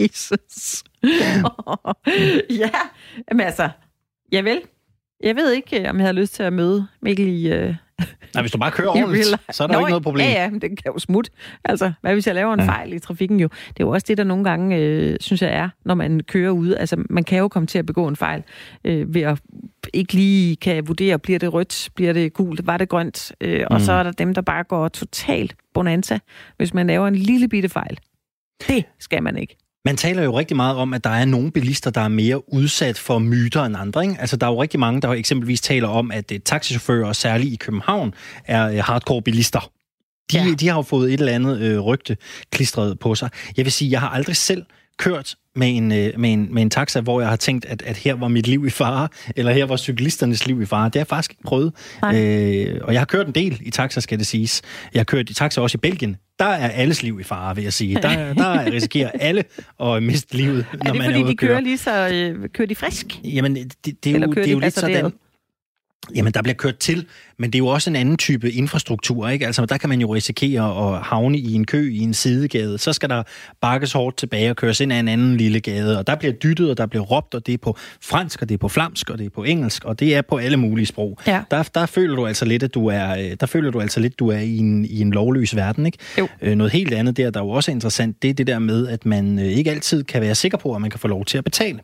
[0.00, 0.84] Jesus.
[2.50, 2.70] ja,
[3.32, 3.68] men altså,
[4.32, 4.60] jeg vel.
[5.22, 7.52] Jeg ved ikke, om jeg havde lyst til at møde Mikkel i...
[7.52, 7.74] Øh,
[8.34, 10.26] Nej, hvis du bare kører ordentligt, så er der jo Nå, ikke noget problem.
[10.26, 11.30] Ja, ja, men det kan jo smutte.
[11.64, 12.66] Altså, hvad hvis jeg laver en ja.
[12.66, 13.48] fejl i trafikken jo?
[13.68, 16.50] Det er jo også det, der nogle gange, øh, synes jeg er, når man kører
[16.50, 16.78] ude.
[16.78, 18.42] Altså, man kan jo komme til at begå en fejl
[18.84, 19.40] øh, ved at
[19.92, 23.32] ikke lige kan vurdere, bliver det rødt, bliver det gult, var det grønt?
[23.40, 23.84] Øh, og Mm.
[23.84, 26.18] så er der dem, der bare går totalt bonanza,
[26.56, 27.98] hvis man laver en lille bitte fejl.
[28.68, 29.56] Det skal man ikke.
[29.84, 32.98] Man taler jo rigtig meget om, at der er nogle bilister, der er mere udsat
[32.98, 34.02] for myter end andre.
[34.02, 34.16] Ikke?
[34.20, 37.56] Altså, der er jo rigtig mange, der eksempelvis taler om, at øh, taxichauffører, særligt i
[37.56, 38.14] København,
[38.44, 39.70] er øh, hardcore bilister.
[40.32, 40.44] De, Ja.
[40.44, 40.52] ja.
[40.54, 42.16] de har jo fået et eller andet øh, rygte
[42.52, 43.30] klistret på sig.
[43.56, 44.64] Jeg vil sige, jeg har aldrig selv
[45.02, 47.96] kørt med en, øh, med en, med en taxa, hvor jeg har tænkt, at, at
[47.96, 50.84] her var mit liv i fare, eller her var cyklisternes liv i fare.
[50.84, 51.72] Det har jeg faktisk ikke prøvet.
[52.04, 54.62] Øh, og jeg har kørt en del i taxa, skal det siges.
[54.94, 56.16] Jeg har kørt i taxa også i Belgien.
[56.38, 57.94] Der er alles liv i fare, vil jeg sige.
[57.94, 59.44] Der, der risikerer alle
[59.80, 62.08] at miste livet, når Er det man er fordi, ude de kører lige så...
[62.08, 63.06] Øh, kører de frisk?
[63.24, 64.96] Jamen, det, det, er jo, det er jo de lidt hasarderet?
[64.96, 65.12] sådan...
[66.14, 67.06] Jamen, der bliver kørt til,
[67.38, 69.46] men det er jo også en anden type infrastruktur, ikke?
[69.46, 72.78] Altså, der kan man jo risikere at havne i en kø i en sidegade.
[72.78, 73.22] Så skal der
[73.60, 76.70] bakkes hårdt tilbage og køres ind af en anden lille gade, og der bliver dyttet,
[76.70, 79.18] og der bliver råbt, og det er på fransk, og det er på flamsk, og
[79.18, 81.18] det er på engelsk, og det er på alle mulige sprog.
[81.26, 81.42] Ja.
[81.50, 84.18] Der, der føler du altså lidt, at du er, øh, der føler du altså lidt,
[84.18, 85.98] du er i en, i en lovløs verden, ikke?
[86.18, 86.28] Jo.
[86.42, 88.88] Øh, noget helt andet der, der er jo også interessant, det er det der med,
[88.88, 91.38] at man øh, ikke altid kan være sikker på, at man kan få lov til
[91.38, 91.80] at betale.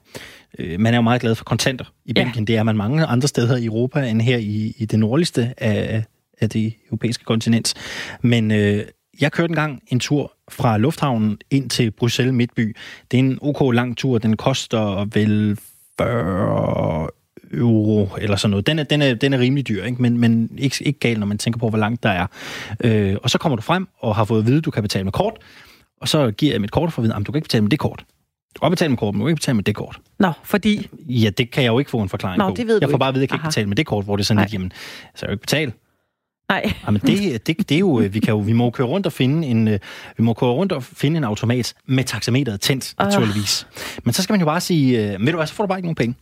[0.58, 2.24] Øh, man er jo meget glad for kontanter i Ja.
[2.24, 2.46] Belgien.
[2.46, 6.04] Det er man mange andre steder i Europa end her i, i det nordligste af,
[6.40, 7.74] af det europæiske kontinent.
[8.22, 8.84] Men øh,
[9.20, 12.76] jeg kørte engang en tur fra lufthavnen ind til Bruxelles Midtby.
[13.11, 14.18] Det er en ok lang tur.
[14.18, 15.58] Den koster vel
[15.98, 17.08] 40
[17.52, 18.66] euro eller sådan noget.
[18.66, 20.02] Den er, den er, den er rimelig dyr, ikke?
[20.02, 22.26] men, men ikke, ikke galt, når man tænker på, hvor langt der er.
[22.84, 25.04] Øh, og så kommer du frem og har fået at vide, at du kan betale
[25.04, 25.37] med kort.
[26.00, 27.70] Og så giver jeg mit kort for at vide, at du kan ikke betale med
[27.70, 28.04] det kort.
[28.56, 30.00] Du kan betale med kort, men du kan ikke betale med det kort.
[30.18, 30.88] Nå, fordi...
[31.08, 32.54] Ja, det kan jeg jo ikke få en forklaring Nå, på.
[32.56, 33.11] det ved jeg du får bare ikke.
[33.11, 33.48] at vide, at jeg kan ikke Aha.
[33.48, 34.44] betale med det kort, hvor det er sådan Nej.
[34.44, 34.72] lidt, jamen,
[35.14, 35.72] så jeg jo ikke betale.
[36.50, 38.87] Nej, Jamen, det, det, det er jo, øh, vi kan jo, vi må jo køre
[38.87, 39.78] rundt og finde en, øh,
[40.16, 43.06] vi må køre rundt og finde en automat med taxameteret tændt, Ah.
[43.06, 43.66] naturligvis.
[44.04, 45.78] Men så skal man jo bare sige, øh, ved du hvad, så får du bare
[45.78, 46.14] ikke nogen penge.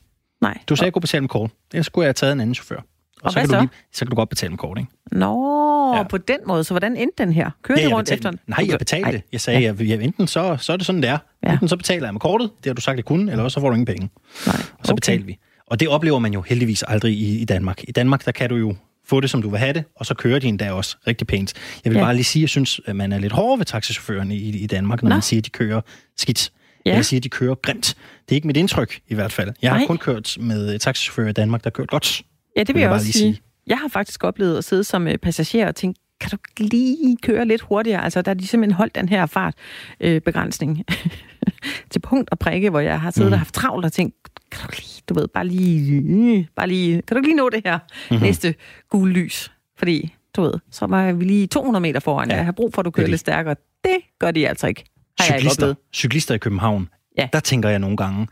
[0.42, 0.58] nej.
[0.68, 1.50] Du sagde, at jeg kunne betale med kort.
[1.72, 2.76] Ellers skulle jeg have taget en anden chauffør.
[2.76, 2.82] Og,
[3.22, 3.54] Og så, kan så?
[3.56, 4.90] Du lige, så kan du godt betale med kort, ikke?
[5.12, 5.96] Nå, Ja.
[5.96, 6.02] ja.
[6.02, 6.64] på den måde.
[6.64, 7.50] Så hvordan endte den her?
[7.62, 8.40] Kører Ja, jeg rundt betalte, efter den?
[8.46, 9.10] Nej, jeg betalte.
[9.10, 9.22] Ej.
[9.32, 11.18] Jeg sagde, at jeg, enten så, så er det sådan, det er.
[11.46, 11.52] Ja.
[11.52, 13.60] Enten så betaler jeg med kortet, det har du sagt, jeg kunne, eller også så
[13.60, 14.10] får du ingen penge.
[14.46, 15.38] Nej, Og så betalte vi.
[15.66, 17.84] Og det oplever man jo heldigvis aldrig i, i Danmark.
[17.88, 18.74] I Danmark, der kan du jo
[19.06, 21.52] få det, som du vil have det, og så kører de endda også rigtig pænt.
[21.84, 22.04] Jeg vil Ja.
[22.04, 24.66] bare lige sige, at jeg synes, at man er lidt hård ved taxichaufførerne i, i
[24.66, 25.14] Danmark, når Nå.
[25.14, 25.80] man siger, at de kører
[26.16, 26.50] skidt.
[26.86, 26.94] Ja.
[26.94, 27.86] Jeg siger, at de kører grimt.
[28.28, 29.52] Det er ikke mit indtryk, i hvert fald.
[29.62, 29.86] Jeg har Nej.
[29.86, 32.22] kun kørt med taxichauffører i Danmark, der har kørt godt.
[32.56, 33.12] Ja, det vil vil jeg jeg også sige.
[33.12, 33.40] sige.
[33.66, 37.44] Jeg har faktisk oplevet at sidde som øh, passager og tænke, kan du lige køre
[37.44, 38.04] lidt hurtigere?
[38.04, 40.84] Altså, der er de simpelthen holdt den her fartbegrænsning
[41.90, 43.32] til punkt og prikke, hvor jeg har siddet mm.
[43.32, 44.14] og haft travlt og tænkt,
[44.50, 47.78] kan du lige, du ved, bare lige, bare lige, kan du lige nå det her
[48.10, 48.24] mm-hmm.
[48.26, 48.54] næste
[48.90, 49.52] gule lys?
[49.78, 52.30] Fordi, du ved, så var vi lige 200 meter foran.
[52.30, 52.36] Ja.
[52.36, 53.54] Jeg har brug for, at du kører er lidt stærkere.
[53.84, 54.84] Det gør de altså ikke.
[55.20, 57.28] Har jeg ikke Cyklister, cyklister i København, Ja.
[57.32, 58.28] der tænker jeg nogle gange,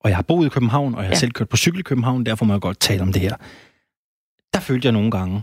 [0.00, 1.18] og jeg har boet i København, og jeg har ja.
[1.18, 3.36] selv kørt på cykel i København, derfor må jeg godt tale om det her.
[4.54, 5.42] Der følte jeg nogle gange,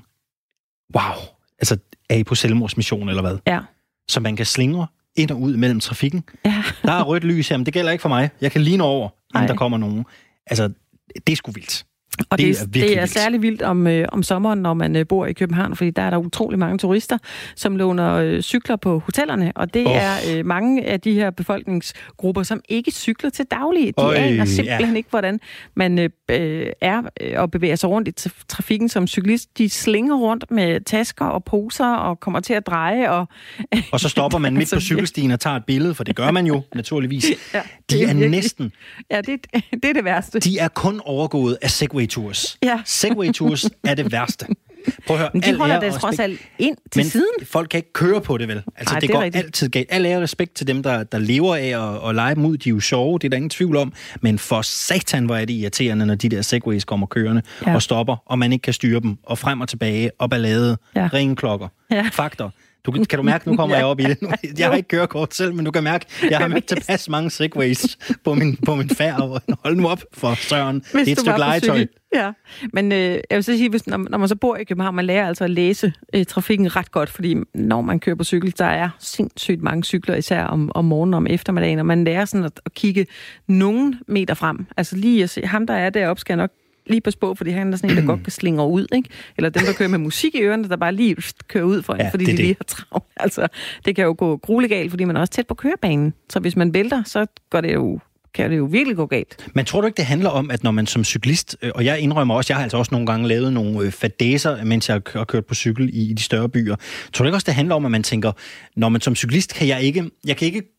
[0.95, 1.15] wow,
[1.59, 1.77] altså
[2.09, 3.37] er I på selvmordsmission eller hvad?
[3.47, 3.59] Ja.
[4.07, 4.87] Så man kan slingre
[5.19, 6.23] ind og ud mellem trafikken.
[6.45, 6.63] Ja.
[6.83, 8.29] Der er rødt lys her, men det gælder ikke for mig.
[8.41, 9.47] Jeg kan lige over, Ej.
[9.47, 10.05] der kommer nogen.
[10.45, 10.69] Altså,
[11.27, 11.85] det er sgu vildt.
[12.31, 13.09] Og Det det, er det, er vildt.
[13.11, 16.09] særlig vildt om, øh, om sommeren, når man øh, bor i København, fordi der er
[16.09, 17.17] der utrolig mange turister,
[17.55, 19.91] som låner øh, cykler på hotellerne, og det Oh.
[19.95, 23.87] er øh, mange af de her befolkningsgrupper, som ikke cykler til daglig.
[23.97, 24.97] De Øj, aner simpelthen ja.
[24.97, 25.39] ikke, hvordan
[25.75, 29.57] man øh, øh, er øh, og bevæger sig rundt i tra- trafikken som cyklist.
[29.57, 33.11] De slinger rundt med tasker og poser og kommer til at dreje.
[33.11, 33.27] Og,
[33.91, 36.31] Og så stopper man midt Altså, på cykelstien og tager et billede, for det gør
[36.31, 37.25] man jo naturligvis.
[37.53, 37.63] ja, De
[37.95, 38.71] det er virkelig- næsten,
[39.11, 39.45] Ja, det,
[39.83, 40.39] det er det værste.
[40.39, 42.57] de er kun overgået af Segway Tours.
[42.63, 42.79] Ja.
[42.85, 44.45] Segway Tours er det værste.
[45.07, 47.27] Prøv at høre, Men de holder det trods alt ind til Men siden.
[47.45, 48.63] folk kan ikke køre på det, vel?
[48.75, 49.45] Altså, Ej, det, det går rigtigt.
[49.45, 49.87] altid galt.
[49.91, 52.57] Al ære og respekt til dem, der, der lever af at, at lege dem ud.
[52.57, 53.93] De er jo sjove, det er der ingen tvivl om.
[54.21, 57.75] Men for satan, hvor er det irriterende, når de der segways kommer kørende Ja.
[57.75, 61.09] og stopper, og man ikke kan styre dem, og frem og tilbage, og ballade, Ja.
[61.13, 62.09] ringeklokker, Ja.
[62.11, 62.49] fakter.
[62.85, 63.79] Du, kan du mærke, nu kommer ja.
[63.79, 64.17] jeg op i det.
[64.59, 67.97] Jeg har ikke kørekort selv, men du kan mærke, jeg har mødt tilpas mange segways
[68.23, 69.41] på min, på min færd.
[69.63, 70.75] Hold nu op for Søren.
[70.75, 71.85] Hvis det er et stykke legetøj.
[72.15, 72.31] Ja,
[72.73, 75.05] men øh, jeg vil så sige, hvis, når, når man så bor i København, man
[75.05, 78.65] lærer altså at læse øh, trafikken ret godt, fordi når man kører på cykel, der
[78.65, 82.45] er sindssygt mange cykler, især om, om morgenen og om eftermiddagen, og man lærer sådan
[82.45, 83.07] at, at kigge
[83.47, 84.65] nogen meter frem.
[84.77, 86.51] Altså lige at se, ham der er deroppe, skal nok
[86.89, 89.09] lige på på, fordi han er sådan en, der godt kan slinge ud, ikke?
[89.37, 91.15] Eller dem, der kører med musik i ørerne, der bare lige
[91.47, 92.39] kører ud for en, ja, fordi de det.
[92.39, 93.05] lige har travlt.
[93.17, 93.47] Altså,
[93.85, 96.13] det kan jo gå gruelegalt, fordi man er også tæt på kørebanen.
[96.29, 97.99] Så hvis man vælter, så går det jo
[98.33, 99.47] kan det jo virkelig gå galt.
[99.55, 101.99] Men tror du ikke, det handler om, at når man som cyklist, øh, og jeg
[101.99, 105.23] indrømmer også, jeg har altså også nogle gange lavet nogle øh, fadæser, mens jeg har
[105.25, 106.75] kørt på cykel i de større byer.
[107.13, 108.31] Tror du ikke også, det handler om, at man tænker,
[108.75, 110.78] når man som cyklist kan jeg ikke, jeg kan ikke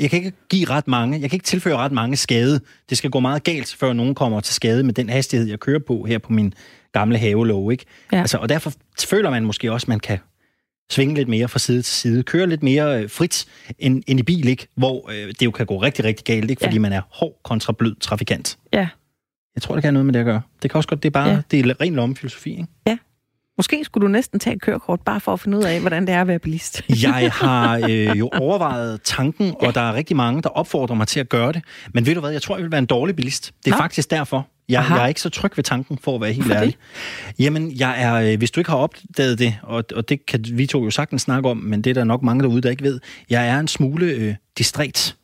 [0.00, 2.60] jeg kan ikke give ret mange, jeg kan ikke tilføre ret mange skade.
[2.90, 5.78] Det skal gå meget galt, før nogen kommer til skade med den hastighed, jeg kører
[5.86, 6.54] på her på min
[6.92, 7.72] gamle havelov.
[7.72, 7.84] Ikke?
[8.12, 8.20] Ja.
[8.20, 8.72] Altså, og derfor
[9.08, 10.18] føler man måske også, at man kan
[10.90, 13.46] svinge lidt mere fra side til side, køre lidt mere øh, frit
[13.78, 14.66] end, end i bil, ikke?
[14.74, 16.60] hvor øh, det jo kan gå rigtig, rigtig galt, ikke?
[16.60, 16.80] fordi ja.
[16.80, 18.58] man er hård kontra blød trafikant.
[18.72, 18.88] Ja.
[19.54, 20.42] Jeg tror, det kan have noget med det at gøre.
[20.62, 21.42] Det kan også godt, det er bare, ja.
[21.50, 22.66] det er ren lommefilosofi, ikke?
[22.86, 22.96] Ja.
[23.60, 26.14] Måske skulle du næsten tage et kørekort, bare for at finde ud af, hvordan det
[26.14, 26.82] er at være bilist.
[27.02, 29.66] jeg har øh, jo overvejet tanken, ja.
[29.66, 31.62] og der er rigtig mange, der opfordrer mig til at gøre det.
[31.94, 33.52] Men ved du hvad, jeg tror, jeg vil være en dårlig bilist.
[33.64, 33.82] Det er Nå.
[33.82, 34.48] faktisk derfor.
[34.68, 36.76] Jeg, jeg er ikke så tryg ved tanken, for at være helt ærlig.
[37.38, 40.66] Jamen, jeg er, øh, hvis du ikke har opdaget det, og, og det kan vi
[40.66, 43.00] to jo sagtens snakke om, men det er der nok mange derude, der ikke ved,
[43.30, 45.16] jeg er en smule øh, distræt.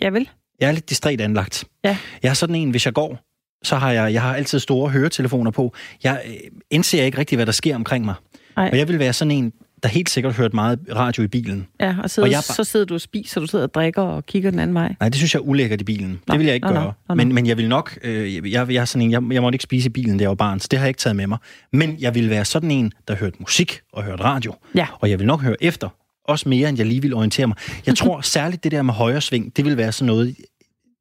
[0.00, 0.28] Jeg vil.
[0.60, 1.64] Jeg er lidt distræt anlagt.
[1.84, 1.96] Ja.
[2.22, 3.27] Jeg er sådan en, hvis jeg går,
[3.62, 5.74] så har jeg, jeg har altid store høretelefoner på.
[6.04, 6.34] Jeg øh,
[6.70, 8.14] indser ikke rigtig, hvad der sker omkring mig.
[8.56, 8.68] Ej.
[8.72, 11.66] Og jeg vil være sådan en, der helt sikkert hørt meget radio i bilen.
[11.80, 14.26] Ja, og, sidder, og jeg, så sidder du og spiser, du sidder og drikker og
[14.26, 14.94] kigger den anden vej.
[15.00, 16.10] Nej, det synes jeg er ulækkert i bilen.
[16.10, 16.84] Nå, det vil jeg ikke nå, gøre.
[16.84, 17.98] Nå, nå, men, men jeg vil nok...
[18.02, 20.28] Øh, jeg, jeg, er sådan en, jeg, jeg måtte ikke spise i bilen, da jeg
[20.28, 21.38] var barn, så det har jeg ikke taget med mig.
[21.72, 24.54] Men jeg vil være sådan en, der hørte musik og hørte radio.
[24.74, 24.86] Ja.
[25.00, 25.88] Og jeg vil nok høre efter,
[26.24, 27.56] også mere, end jeg lige vil orientere mig.
[27.86, 30.36] Jeg tror særligt det der med højre sving, det vil være sådan noget,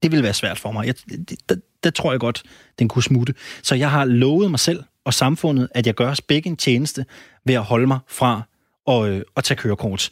[0.04, 0.88] det vil være svært for mig.
[0.88, 0.96] Jeg,
[1.50, 2.44] det, det, det tror jeg godt,
[2.80, 3.34] den kunne smutte.
[3.64, 7.06] Så jeg har lovet mig selv og samfundet, at jeg gør os begge en tjeneste
[7.46, 8.42] ved at holde mig fra
[8.88, 10.10] at, øh, at tage kørekort.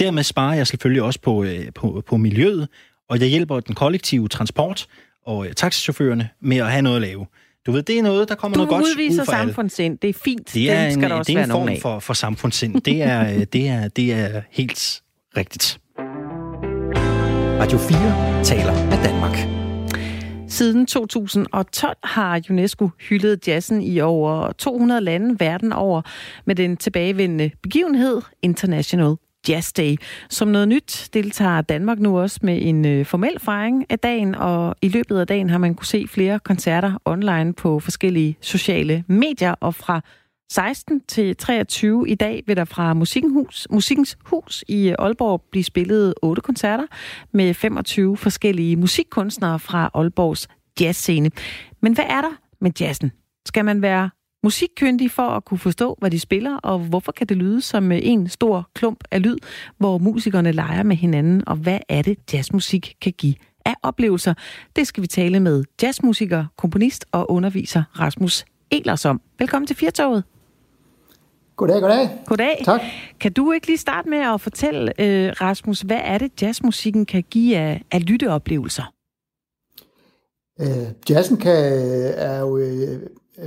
[0.00, 2.68] Dermed sparer jeg selvfølgelig også på, øh, på, på miljøet,
[3.08, 4.86] og jeg hjælper den kollektive transport
[5.26, 7.26] og øh, taxichaufførerne med at have noget at lave.
[7.66, 9.98] Du ved, det er noget, der kommer du noget godt ud fra samfundssind.
[9.98, 10.54] Det er fint.
[10.54, 12.80] Det er en, skal der også det er en form for, for samfundssind.
[12.80, 15.02] Det er, øh, det, er, det er helt
[15.36, 15.80] rigtigt.
[17.60, 19.51] Radio 4 taler med Danmark.
[20.62, 26.02] Siden 2012 har UNESCO hyldet jazzen i over 200 lande verden over
[26.44, 29.14] med den tilbagevendende begivenhed International
[29.48, 29.96] Jazz Day.
[30.30, 34.76] Som noget nyt deltager Danmark nu også med en øh, formel fejring af dagen, og
[34.82, 39.54] i løbet af dagen har man kunne se flere koncerter online på forskellige sociale medier,
[39.60, 40.00] og fra
[40.52, 45.64] 16 til 23 i dag vil der fra Musikenhus, Musikkens Hus i øh, Aalborg blive
[45.64, 46.86] spillet otte koncerter
[47.32, 50.48] med 25 forskellige musikkunstnere fra Aalborgs
[50.80, 51.30] jazzscene.
[51.80, 53.12] Men hvad er der med jazzen?
[53.46, 54.10] Skal man være
[54.44, 57.98] musikkyndig for at kunne forstå, hvad de spiller, og hvorfor kan det lyde som øh,
[58.02, 59.36] en stor klump af lyd,
[59.78, 63.34] hvor musikerne leger med hinanden, og hvad er det, jazzmusik kan give
[63.64, 64.34] af oplevelser?
[64.76, 69.20] Det skal vi tale med jazzmusiker, komponist og underviser Rasmus Elers om.
[69.38, 70.24] Velkommen til Firtoget.
[71.62, 72.10] Goddag, goddag.
[72.26, 72.62] Goddag.
[72.64, 72.80] Tak.
[73.20, 77.24] Kan du ikke lige starte med at fortælle, øh, Rasmus, hvad er det, jazzmusikken kan
[77.30, 78.92] give af, af lytteoplevelser?
[80.60, 80.66] Øh,
[81.10, 81.72] jazzen kan,
[82.16, 83.00] er jo øh,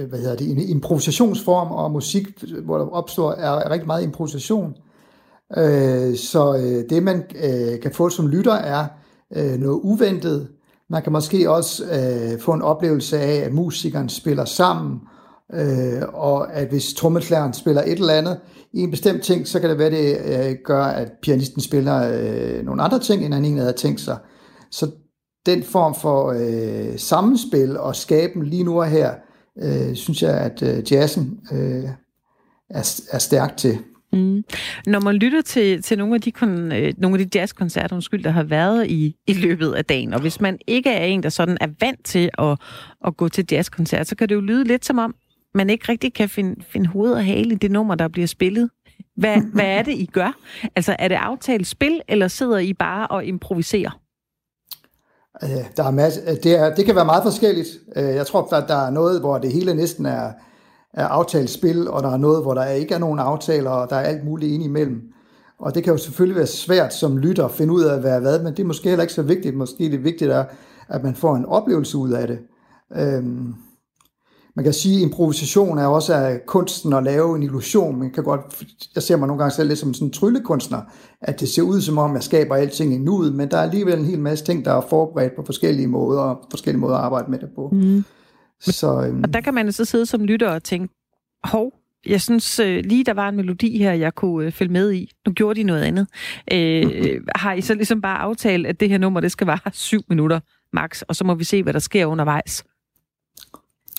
[0.09, 2.27] hvad hedder det, en improvisationsform, og musik,
[2.63, 4.75] hvor der opstår, er rigtig meget improvisation.
[5.57, 8.87] Øh, så øh, det, man øh, kan få som lytter, er
[9.35, 10.47] øh, noget uventet.
[10.89, 15.14] Man kan måske også øh, få en oplevelse af, at musikeren spiller sammen, øh,
[15.53, 18.39] Øh, og at hvis trommeslageren spiller et eller andet
[18.73, 22.65] i en bestemt ting, så kan det være, det øh, gør, at pianisten spiller øh,
[22.65, 24.17] nogle andre ting, end han egentlig havde tænkt sig.
[24.71, 24.91] Så
[25.45, 29.13] den form for øh, sammenspil og skaben lige nu og her,
[29.63, 31.83] øh, synes jeg, at øh, jazzen øh,
[32.69, 33.77] er, er stærk til.
[34.13, 34.43] Mm.
[34.87, 38.23] Når man lytter til, til nogle af de, kon, øh, nogle af de jazzkoncerter, undskyld,
[38.23, 41.29] der har været i, i løbet af dagen, og hvis man ikke er en, der
[41.29, 42.59] sådan er vant til at,
[43.07, 45.15] at gå til jazzkoncert, så kan det jo lyde lidt som om,
[45.55, 48.69] man ikke rigtig kan finde, finde hoved og hale i det nummer, der bliver spillet.
[49.17, 50.37] Hvad, hvad er det, I gør?
[50.75, 53.99] Altså, er det aftalt spil, eller sidder I bare og improviserer?
[55.43, 57.67] Øh, der er masse, øh, det, er, det kan være meget forskelligt.
[57.95, 60.31] Øh, jeg tror, at der er noget, hvor det hele næsten er,
[60.93, 63.95] er aftalt spil, og der er noget, hvor der ikke er nogen aftaler, og der
[63.95, 65.01] er alt muligt ind imellem.
[65.59, 68.19] Og det kan jo selvfølgelig være svært som lytter at finde ud af, hvad er
[68.19, 69.55] hvad, men det er måske heller ikke så vigtigt.
[69.55, 70.45] Måske det vigtigt er,
[70.89, 72.39] at man får en oplevelse ud af det.
[72.95, 73.55] Øhm,
[74.55, 77.99] man kan sige, at improvisation er også af kunsten at lave en illusion.
[77.99, 78.63] Man kan godt,
[78.95, 80.81] jeg ser mig nogle gange selv lidt som sådan en tryllekunstner,
[81.21, 83.99] at det ser ud som om, jeg skaber alting i nuet, men der er alligevel
[83.99, 87.31] en hel masse ting, der er forberedt på forskellige måder, og forskellige måder at arbejde
[87.31, 87.69] med det på.
[87.71, 88.03] Mm.
[88.59, 90.93] Så, øhm, og der kan man så sidde som lytter og tænke,
[91.43, 91.71] hov,
[92.05, 95.11] jeg synes øh, lige, der var en melodi her, jeg kunne øh, følge med i.
[95.27, 96.07] Nu gjorde de noget andet.
[96.51, 100.01] Øh, har I så ligesom bare aftalt, at det her nummer, det skal vare syv
[100.09, 100.39] minutter
[100.73, 102.63] max, og så må vi se, hvad der sker undervejs?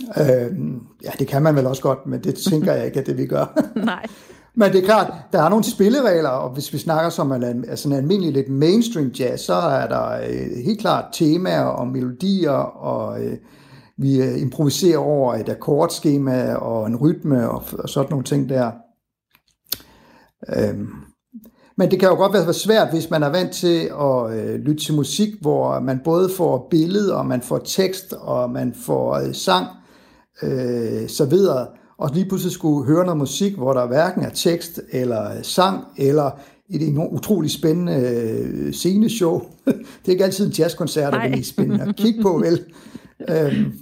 [0.01, 0.57] Øh,
[1.05, 3.27] ja, det kan man vel også godt, men det tænker jeg ikke, at det vi
[3.27, 3.61] gør.
[3.85, 4.07] Nej.
[4.55, 7.89] Men det er klart, der er nogle spilleregler, og hvis vi snakker som en, altså
[7.89, 13.25] en almindelig lidt mainstream jazz, så er der øh, helt klart temaer og melodier, og
[13.25, 13.37] øh,
[13.99, 18.71] vi øh, improviserer over et akkordskema og en rytme og, og sådan nogle ting der.
[20.57, 20.89] Øhm,
[21.77, 24.85] men det kan jo godt være svært, hvis man er vant til at øh, lytte
[24.85, 29.35] til musik, hvor man både får billede, og man får tekst, og man får øh,
[29.35, 29.86] sang øh,
[31.09, 31.67] serveret,
[31.99, 36.31] og lige pludselig skulle høre noget musik, hvor der hverken er tekst eller sang, eller
[36.71, 39.43] et enormt utroligt spændende øh, sceneshow.
[39.67, 42.65] det er ikke altid en jazzkoncert, der er mest spændende at kigge på, vel?
[43.31, 43.73] øhm,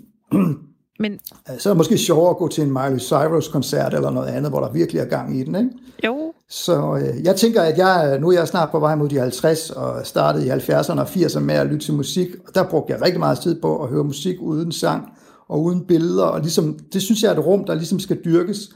[0.98, 1.18] men...
[1.58, 4.60] Så er det måske sjovere at gå til en Miley Cyrus-koncert eller noget andet, hvor
[4.60, 5.70] der virkelig er gang i den, ikke?
[6.04, 6.32] Jo.
[6.48, 9.70] Så øh, jeg tænker, at jeg, nu er jeg snart på vej mod de 50,
[9.70, 13.02] og startede i 70'erne og 80'erne med at lytte til musik, og der brugte jeg
[13.02, 15.12] rigtig meget tid på at høre musik uden sang
[15.48, 18.70] og uden billeder, og ligesom, det synes jeg er et rum, der ligesom skal dyrkes,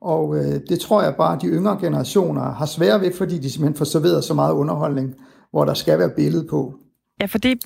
[0.00, 3.50] og øh, det tror jeg bare, at de yngre generationer har svært ved, fordi de
[3.50, 5.14] simpelthen får serveret så meget underholdning,
[5.50, 6.74] hvor der skal være billede på.
[7.20, 7.58] Ja, for det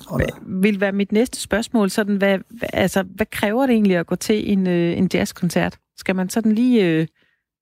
[0.47, 1.89] vil være mit næste spørgsmål.
[1.89, 2.39] Sådan, hvad,
[2.73, 5.77] altså, hvad kræver det egentlig at gå til en, øh, en jazzkoncert?
[5.97, 7.07] Skal man sådan lige øh,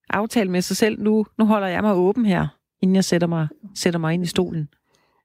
[0.10, 2.48] aftale med sig selv, nu, nu holder jeg mig åben her,
[2.82, 4.68] inden jeg sætter mig, sætter mig ind i stolen?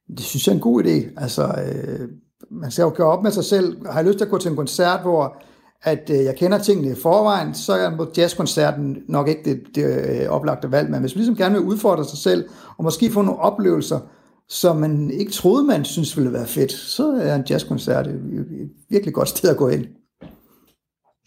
[0.08, 1.22] Det synes jeg er en god idé.
[1.22, 2.08] Altså, øh,
[2.50, 3.86] man skal jo gøre op med sig selv.
[3.86, 5.42] Har jeg lyst til at gå til en koncert, hvor
[5.82, 10.28] at øh, jeg kender tingene i forvejen, så er jazzkoncerten nok ikke det, det øh,
[10.28, 10.90] oplagte valg.
[10.90, 13.98] Men hvis man ligesom gerne vil udfordre sig selv, og måske få nogle oplevelser,
[14.48, 18.20] som man ikke troede, man synes ville være fedt, så er en jazzkoncert et
[18.90, 19.84] virkelig godt sted at gå ind.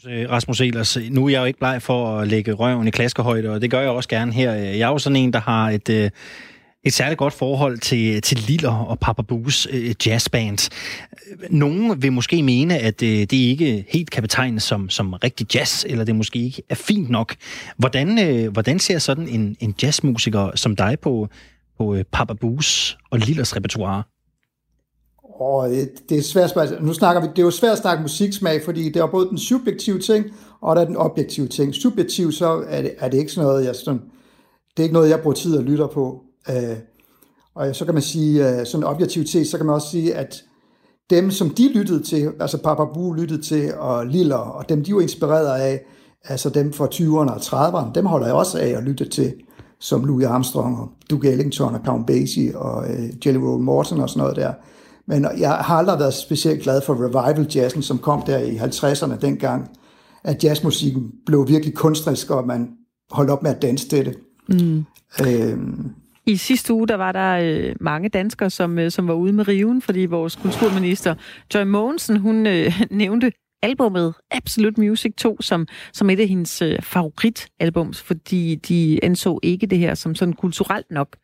[0.09, 3.49] Øh, Rasmus Elers, nu er jeg jo ikke bleg for at lægge røven i klaskehøjde,
[3.49, 4.51] og det gør jeg også gerne her.
[4.53, 6.09] Jeg er jo sådan en, der har et, øh,
[6.85, 10.69] et særligt godt forhold til, til Liller og Papa Boos øh, jazzband.
[11.49, 15.85] Nogle vil måske mene, at øh, det ikke helt kan betegnes som, som rigtig jazz,
[15.85, 17.35] eller det måske ikke er fint nok.
[17.77, 21.27] Hvordan, øh, hvordan ser sådan en, en jazzmusiker som dig på,
[21.77, 24.03] på øh, Papa Boos og Lillers repertoire?
[25.39, 25.69] Og
[26.09, 28.95] det er svært Nu snakker vi, det er jo svært at snakke musiksmag, fordi det
[28.95, 30.25] er både den subjektive ting,
[30.61, 31.75] og der er den objektive ting.
[31.75, 34.01] Subjektivt så er det, er det ikke sådan noget, jeg sådan,
[34.77, 36.24] det er ikke noget, jeg bruger tid at lytte på.
[36.49, 36.77] Øh,
[37.55, 40.43] og så kan man sige, øh, sådan objektivt set, så kan man også sige, at
[41.09, 44.95] dem, som de lyttede til, altså Papa Boo lyttede til, og Liller, og dem, de
[44.95, 45.81] var inspireret af,
[46.23, 49.33] altså dem fra 20'erne og 30'erne, dem holder jeg også af at lytte til
[49.79, 54.09] som Louis Armstrong og Duke Ellington og Count Basie og øh, Jelly Roll Morton og
[54.09, 54.53] sådan noget der.
[55.07, 59.19] Men jeg har aldrig været specielt glad for revival jazzen, som kom der i 50'erne
[59.19, 59.69] dengang,
[60.23, 62.69] at jazzmusikken blev virkelig kunstnerisk, og man
[63.11, 64.17] holdt op med at danse til det.
[64.49, 64.85] Mm.
[65.27, 65.91] Øhm,
[66.27, 69.47] i sidste uge, der var der øh, mange danskere, som, øh, som var ude med
[69.47, 71.15] riven, fordi vores kulturminister
[71.53, 76.81] Joy Mogensen, hun øh, nævnte albummet Absolute Music 2 som, som et af hendes øh,
[76.81, 81.15] favoritalbums, fordi de anså ikke det her som sådan kulturelt nok.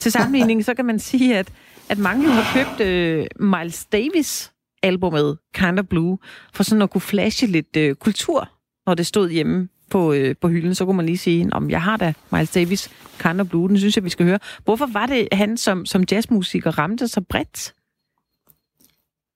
[0.00, 1.52] Til sammenligning, så kan man sige, at,
[1.88, 4.52] at mange har købt øh, Miles Davis
[4.82, 6.18] albumet Kind of Blue,
[6.54, 8.48] for sådan at kunne flashe lidt øh, kultur,
[8.86, 11.82] når det stod hjemme på, øh, på hylden, så kunne man lige sige, om jeg
[11.82, 14.38] har da Miles Davis Kind of Blue, den synes jeg, vi skal høre.
[14.64, 17.74] Hvorfor var det, han som, som jazzmusiker ramte så bredt?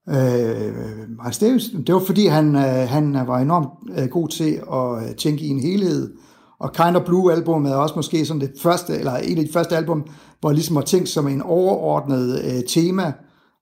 [0.09, 0.75] Øh,
[1.23, 5.17] Miles Davis, det var fordi, han, øh, han var enormt øh, god til at øh,
[5.17, 6.15] tænke i en helhed.
[6.61, 9.53] Og Kind of Blue albumet er også måske sådan det første, eller en af de
[9.53, 10.07] første album,
[10.41, 13.13] hvor ligesom var tænkt som en overordnet øh, tema,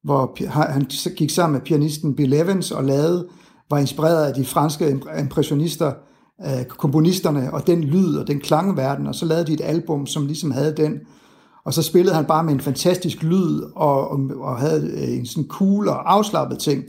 [0.05, 3.29] hvor han gik sammen med pianisten Bill Evans og lavede,
[3.71, 5.93] var inspireret af de franske impressionister,
[6.45, 10.27] øh, komponisterne, og den lyd og den klangverden, og så lavede de et album, som
[10.27, 11.01] ligesom havde den
[11.67, 15.27] og så spillede han bare med en fantastisk lyd, og, og, og havde øh, en
[15.27, 16.85] sådan cool og afslappet ting,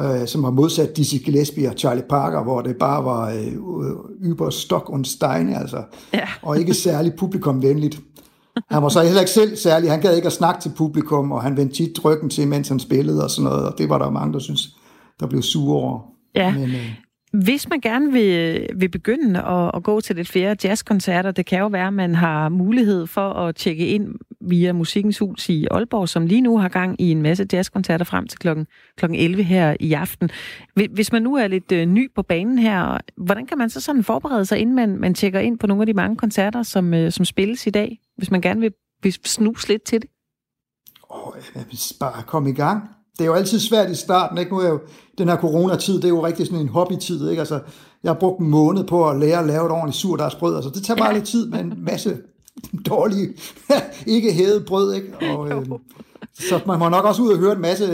[0.00, 4.50] øh, som var modsat Dizzy Gillespie og Charlie Parker, hvor det bare var øh, über
[4.50, 6.28] Stock und Steine, altså, ja.
[6.42, 8.00] og ikke særlig publikumvenligt.
[8.70, 11.42] Han var så heller ikke selv særlig, han gad ikke at snakke til publikum, og
[11.42, 14.10] han vendte tit ryggen til, mens han spillede og sådan noget, og det var der
[14.10, 14.76] mange, der synes,
[15.20, 16.00] der blev sure over.
[16.34, 16.54] Ja.
[16.54, 16.94] Men, øh,
[17.32, 21.58] hvis man gerne vil, vil begynde at, at gå til lidt flere jazzkoncerter, det kan
[21.58, 26.08] jo være, at man har mulighed for at tjekke ind via Musikkens Hus i Aalborg,
[26.08, 28.66] som lige nu har gang i en masse jazzkoncerter frem til klokken,
[28.96, 30.30] klokken 11 her i aften.
[30.90, 34.04] Hvis man nu er lidt øh, ny på banen her, hvordan kan man så sådan
[34.04, 37.12] forberede sig, inden man, man tjekker ind på nogle af de mange koncerter, som, øh,
[37.12, 38.72] som spilles i dag, hvis man gerne vil,
[39.02, 40.10] vil snuse lidt til det?
[41.10, 41.34] Åh, oh,
[42.00, 44.52] bare komme i gang det er jo altid svært i starten, ikke?
[44.52, 44.80] Nu er jo
[45.18, 47.40] den her coronatid, det er jo rigtig sådan en hobbytid, ikke?
[47.40, 47.60] Altså,
[48.02, 50.82] jeg har brugt en måned på at lære at lave et ordentligt surdagsbrød, altså det
[50.82, 52.18] tager bare lidt tid med en masse
[52.90, 53.28] dårlige,
[54.06, 55.36] ikke hævet brød, ikke?
[55.36, 55.66] Og, øh,
[56.34, 57.86] så man må nok også ud og høre en masse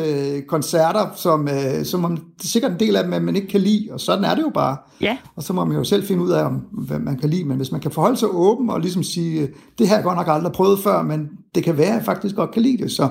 [0.48, 3.60] koncerter, som, øh, som man, det er sikkert en del af dem, man ikke kan
[3.60, 4.76] lide, og sådan er det jo bare.
[5.00, 5.16] Ja.
[5.36, 7.56] Og så må man jo selv finde ud af, om, hvad man kan lide, men
[7.56, 9.48] hvis man kan forholde sig åben og ligesom sige,
[9.78, 12.36] det har jeg godt nok aldrig prøvet før, men det kan være, at jeg faktisk
[12.36, 13.08] godt kan lide det, så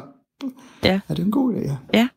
[0.83, 0.99] ja.
[1.09, 1.77] er det en god idé, ja.
[1.93, 2.07] ja.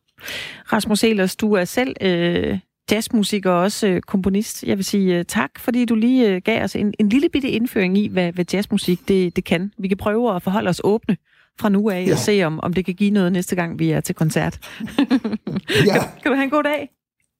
[0.73, 2.59] Rasmus Elers, du er selv øh,
[2.91, 4.63] jazzmusiker og også øh, komponist.
[4.63, 7.49] Jeg vil sige øh, tak, fordi du lige øh, gav os en, en lille bitte
[7.49, 9.73] indføring i, hvad, hvad jazzmusik det, det kan.
[9.77, 11.17] Vi kan prøve at forholde os åbne
[11.59, 12.11] fra nu af ja.
[12.11, 14.59] og se, om, om det kan give noget næste gang, vi er til koncert.
[15.85, 15.93] ja.
[15.93, 16.89] kan, kan du have en god dag?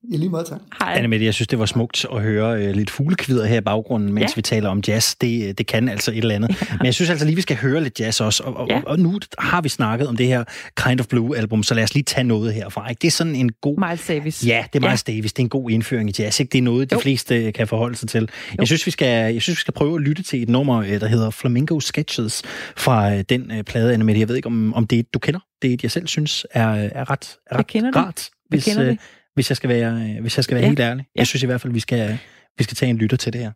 [0.03, 0.59] I lige måde, tak.
[0.79, 0.93] Hej.
[0.93, 4.31] Anne jeg synes, det var smukt at høre uh, lidt fuglekvider her i baggrunden, mens
[4.31, 4.33] ja.
[4.35, 5.15] vi taler om jazz.
[5.21, 6.61] Det, det kan altså et eller andet.
[6.61, 6.77] Ja.
[6.77, 8.43] Men jeg synes altså lige, vi skal høre lidt jazz også.
[8.43, 8.77] Og, ja.
[8.77, 10.43] og, og nu har vi snakket om det her
[10.87, 12.89] Kind of Blue-album, så lad os lige tage noget herfra.
[12.89, 12.99] Ikke?
[12.99, 13.87] Det er sådan en god...
[13.87, 14.45] Miles Davis.
[14.45, 15.13] Ja, det er Miles ja.
[15.13, 15.33] Davis.
[15.33, 16.39] Det er en god indføring i jazz.
[16.39, 16.51] Ikke?
[16.51, 16.99] Det er noget, de jo.
[16.99, 18.29] fleste kan forholde sig til.
[18.57, 20.99] Jeg synes, vi skal, jeg synes, vi skal prøve at lytte til et nummer, øh,
[20.99, 22.41] der hedder Flamingo Sketches
[22.77, 25.39] fra øh, den uh, plade, Anne Jeg ved ikke, om, om det er du kender.
[25.61, 28.15] Det er et, jeg selv synes er, er ret, er ret rart.
[28.15, 28.29] Det.
[28.49, 28.97] Hvis, det
[29.33, 30.67] hvis jeg skal være, hvis jeg skal være ja.
[30.69, 31.05] helt ærlig.
[31.15, 32.17] Jeg synes i hvert fald, vi skal,
[32.57, 33.51] vi skal tage en lytter til det her.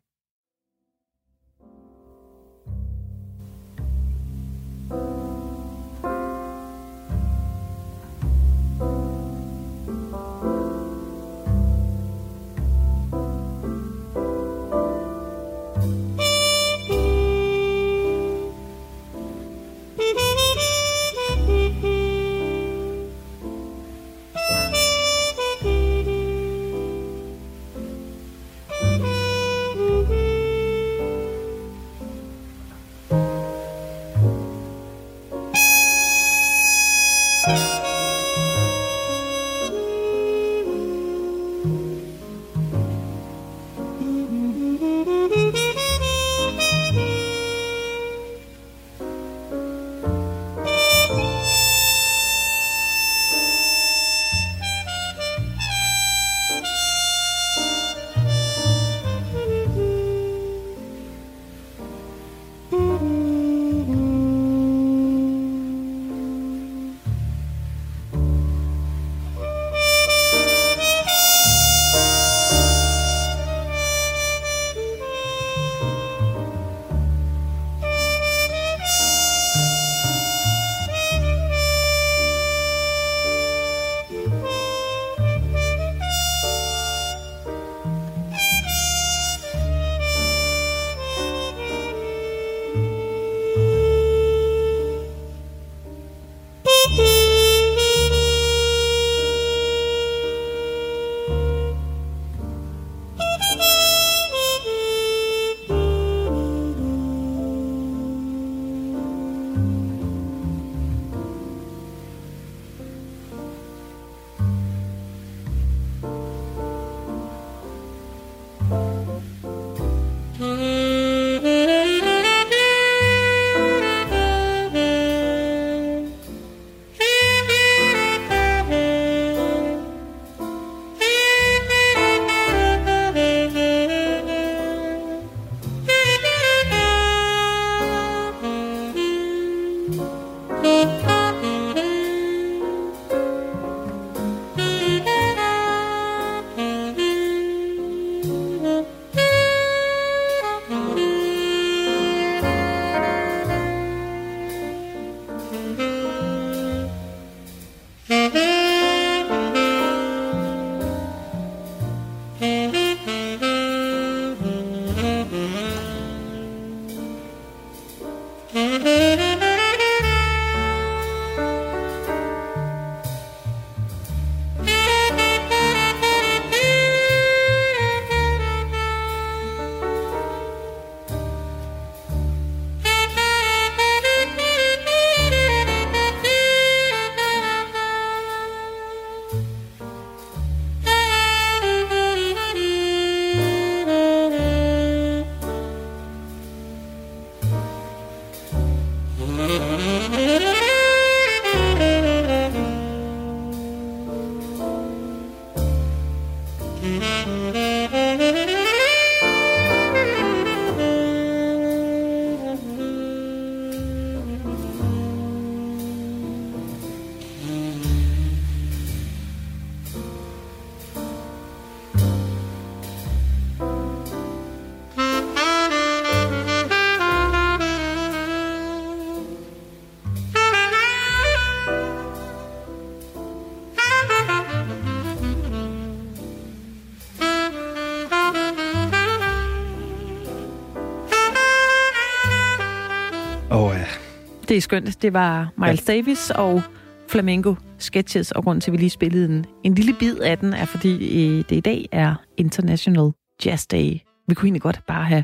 [244.54, 245.02] Det er skønt.
[245.02, 245.94] Det var Miles ja.
[245.94, 246.62] Davis og
[247.10, 250.54] Flamengo Sketches, og grund til, at vi lige spillede en, en lille bid af den,
[250.54, 253.12] er fordi øh, det i dag er International
[253.46, 253.98] Jazz Day.
[254.28, 255.24] Vi kunne egentlig godt bare have,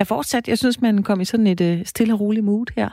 [0.00, 0.48] have fortsat.
[0.48, 2.88] Jeg synes, man kom i sådan et øh, stille og roligt mood her.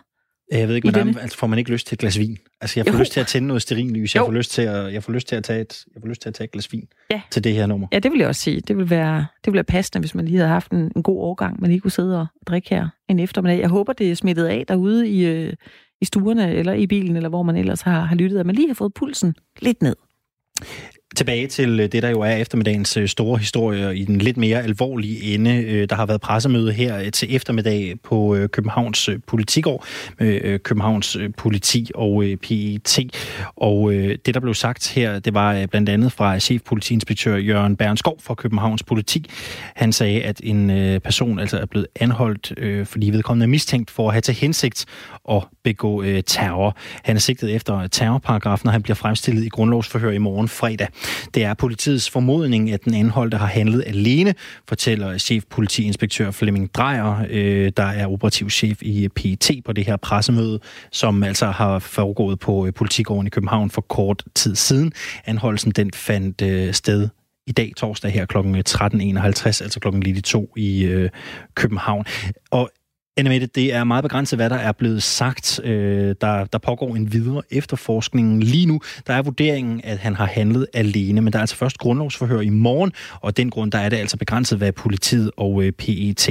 [0.51, 2.37] Jeg ved ikke, hvordan altså, får man ikke lyst til et glas vin?
[2.61, 2.99] Altså, jeg får jo.
[2.99, 4.15] lyst til at tænde noget sterinlys.
[4.15, 6.21] Jeg får, lyst til at, jeg får lyst til at tage et, jeg får lyst
[6.21, 7.21] til at tage et glas vin ja.
[7.31, 7.87] til det her nummer.
[7.91, 8.61] Ja, det vil jeg også sige.
[8.61, 11.17] Det vil være, det vil være passende, hvis man lige havde haft en, en god
[11.17, 13.59] årgang, man lige kunne sidde og drikke her en eftermiddag.
[13.59, 15.53] Jeg håber, det er smittet af derude i, øh,
[16.01, 18.67] i stuerne, eller i bilen, eller hvor man ellers har, har lyttet, at man lige
[18.67, 19.95] har fået pulsen lidt ned.
[21.15, 24.63] Tilbage til øh, det, der jo er eftermiddagens øh, store historie i den lidt mere
[24.63, 25.63] alvorlige ende.
[25.63, 29.85] Øh, der har været pressemøde her til eftermiddag på Københavns Politikår
[30.19, 32.99] med Københavns Politi og PET.
[33.55, 38.33] Og det, der blev sagt her, det var blandt andet fra chefpolitiinspektør Jørgen Bernskov fra
[38.33, 39.25] Københavns Politi.
[39.75, 40.67] Han sagde, at en
[41.01, 44.85] person altså er blevet anholdt, fordi vedkommende er mistænkt for at have til hensigt
[45.31, 46.77] at begå terror.
[47.03, 50.87] Han er sigtet efter terrorparagrafen, og han bliver fremstillet i grundlovsforhør i morgen fredag.
[51.33, 54.35] Det er politiets formodning, at den anholdte har handlet alene,
[54.67, 59.97] fortæller chefpolitiinspektør Flemming Drejer, øh, der er operativ chef i øh, PET på det her
[59.97, 60.59] pressemøde,
[60.91, 64.93] som altså har foregået på øh, politigården i København for kort tid siden.
[65.25, 67.09] Anholdelsen den fandt øh, sted
[67.47, 68.37] i dag torsdag her kl.
[68.37, 71.09] 13.51, øh, altså klokken lige de to i øh,
[71.55, 72.05] København.
[72.51, 72.69] Og
[73.17, 75.59] Annemette, det er meget begrænset, hvad der er blevet sagt.
[75.63, 78.81] Øh, der, der pågår en videre efterforskning lige nu.
[79.07, 82.49] Der er vurderingen, at han har handlet alene, men der er altså først grundlovsforhør i
[82.49, 82.91] morgen,
[83.21, 86.29] og den grund, der er det altså begrænset, hvad politiet og øh, PET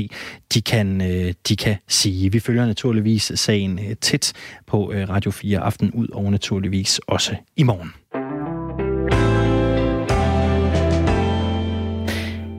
[0.55, 2.32] de kan, øh, de kan sige.
[2.32, 4.32] Vi følger naturligvis sagen øh, tæt
[4.66, 8.25] på øh, Radio 4 Aften ud, og naturligvis også i morgen.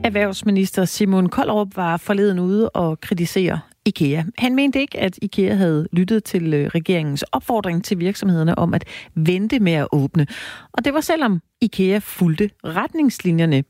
[0.08, 4.22] Erhvervsminister Simon Koldrup var forleden ude og kritisere IKEA.
[4.38, 8.84] Han mente ikke, at IKEA havde lyttet til øh, regeringens opfordring til virksomhederne om at
[9.14, 10.26] vente med at åbne.
[10.72, 13.64] Og det var selvom IKEA fulgte retningslinjerne.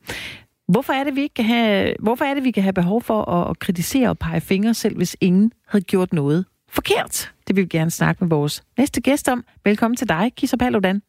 [0.69, 3.31] Hvorfor er det, vi ikke kan have, hvorfor er det, vi kan have behov for
[3.31, 7.33] at, kritisere og pege fingre, selv hvis ingen havde gjort noget forkert?
[7.49, 9.45] Det vil vi gerne snakke med vores næste gæst om.
[9.65, 11.03] Velkommen til dig, Kisa Paludan.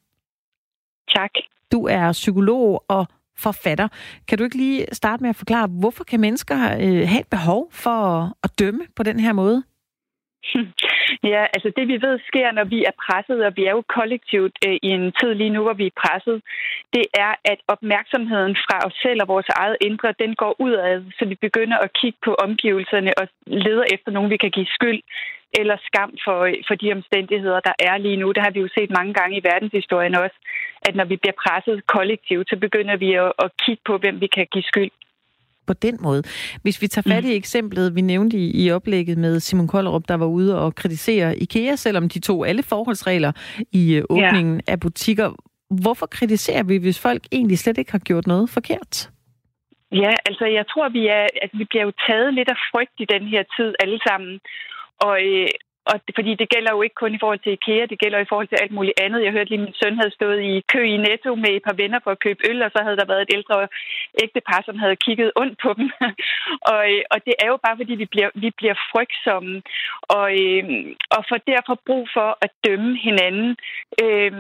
[1.16, 1.32] Tak.
[1.72, 3.08] Du er psykolog og
[3.40, 3.88] forfatter.
[4.28, 7.68] Kan du ikke lige starte med at forklare, hvorfor kan mennesker øh, have et behov
[7.72, 9.64] for at, at dømme på den her måde?
[11.32, 14.56] Ja, altså det vi ved sker, når vi er presset, og vi er jo kollektivt
[14.68, 16.42] øh, i en tid lige nu, hvor vi er presset,
[16.94, 21.26] det er, at opmærksomheden fra os selv og vores eget indre, den går udad, så
[21.26, 25.02] vi begynder at kigge på omgivelserne og leder efter nogen, vi kan give skyld
[25.60, 28.32] eller skam for, øh, for de omstændigheder, der er lige nu.
[28.32, 30.38] Det har vi jo set mange gange i verdenshistorien også,
[30.88, 34.28] at når vi bliver presset kollektivt, så begynder vi at, at kigge på, hvem vi
[34.28, 34.92] kan give skyld
[35.70, 36.22] på den måde.
[36.64, 37.42] Hvis vi tager fat i mm.
[37.42, 41.76] eksemplet, vi nævnte i, i oplægget med Simon Kollerup, der var ude og kritisere IKEA,
[41.76, 43.32] selvom de tog alle forholdsregler
[43.82, 44.72] i øh, åbningen ja.
[44.74, 45.30] af butikker.
[45.84, 49.10] Hvorfor kritiserer vi, hvis folk egentlig slet ikke har gjort noget forkert?
[50.04, 53.06] Ja, altså jeg tror, vi er, altså, vi bliver jo taget lidt af frygt i
[53.16, 54.34] den her tid alle sammen.
[55.08, 55.48] Og, øh,
[55.86, 58.30] og det, fordi det gælder jo ikke kun i forhold til IKEA, det gælder i
[58.30, 59.24] forhold til alt muligt andet.
[59.24, 61.78] Jeg hørte lige, at min søn havde stået i kø i Netto med et par
[61.82, 63.68] venner for at købe øl, og så havde der været et ældre
[64.24, 65.88] ægtepar, som havde kigget ondt på dem.
[66.72, 69.62] og, øh, og det er jo bare, fordi vi bliver, vi bliver frygtsomme,
[70.18, 70.64] og, øh,
[71.16, 73.50] og får derfor brug for at dømme hinanden.
[74.04, 74.32] Øh,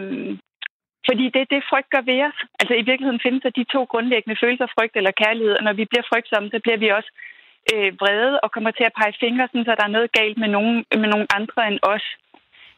[1.07, 2.37] fordi det er det, frygt gør ved os.
[2.59, 5.85] Altså i virkeligheden findes der de to grundlæggende følelser, frygt eller kærlighed, og når vi
[5.85, 7.11] bliver frygtsomme, så bliver vi også
[7.74, 10.49] øh, vrede og kommer til at pege fingre, sådan, så der er noget galt med
[10.55, 12.05] nogen, med nogen andre end os.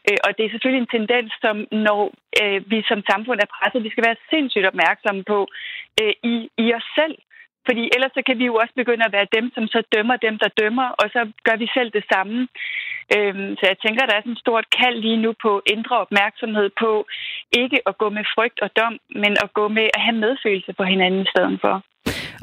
[0.08, 1.56] Øh, og det er selvfølgelig en tendens, som
[1.88, 2.00] når
[2.40, 5.38] øh, vi som samfund er presset, vi skal være sindssygt opmærksomme på
[6.00, 6.34] øh, i,
[6.64, 7.16] i os selv.
[7.66, 10.34] Fordi ellers så kan vi jo også begynde at være dem, som så dømmer dem,
[10.42, 12.48] der dømmer, og så gør vi selv det samme.
[13.16, 16.70] Øhm, så jeg tænker, der er sådan et stort kald lige nu på indre opmærksomhed
[16.82, 17.06] på
[17.62, 20.84] ikke at gå med frygt og dom, men at gå med at have medfølelse på
[20.84, 21.74] hinanden i stedet for.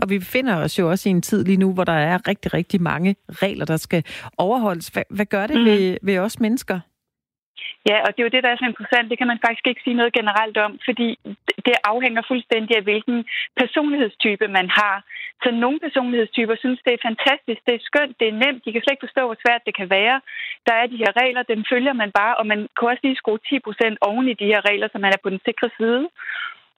[0.01, 2.53] Og vi befinder os jo også i en tid lige nu, hvor der er rigtig,
[2.53, 4.03] rigtig mange regler, der skal
[4.37, 4.87] overholdes.
[4.87, 5.65] Hvad, hvad gør det mm.
[5.65, 6.79] ved, ved os mennesker?
[7.89, 9.09] Ja, og det er jo det, der er så interessant.
[9.09, 11.07] Det kan man faktisk ikke sige noget generelt om, fordi
[11.65, 13.17] det afhænger fuldstændig af, hvilken
[13.61, 14.95] personlighedstype man har.
[15.43, 18.81] Så nogle personlighedstyper synes, det er fantastisk, det er skønt, det er nemt, de kan
[18.81, 20.17] slet ikke forstå, hvor svært det kan være.
[20.67, 23.39] Der er de her regler, dem følger man bare, og man kan også lige skrue
[23.49, 26.03] 10 procent oven i de her regler, så man er på den sikre side.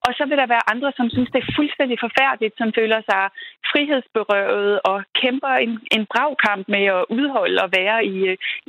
[0.05, 3.23] Og så vil der være andre, som synes, det er fuldstændig forfærdeligt, som føler sig
[3.71, 8.15] frihedsberøvet og kæmper en, en brav kamp med at udholde og være i,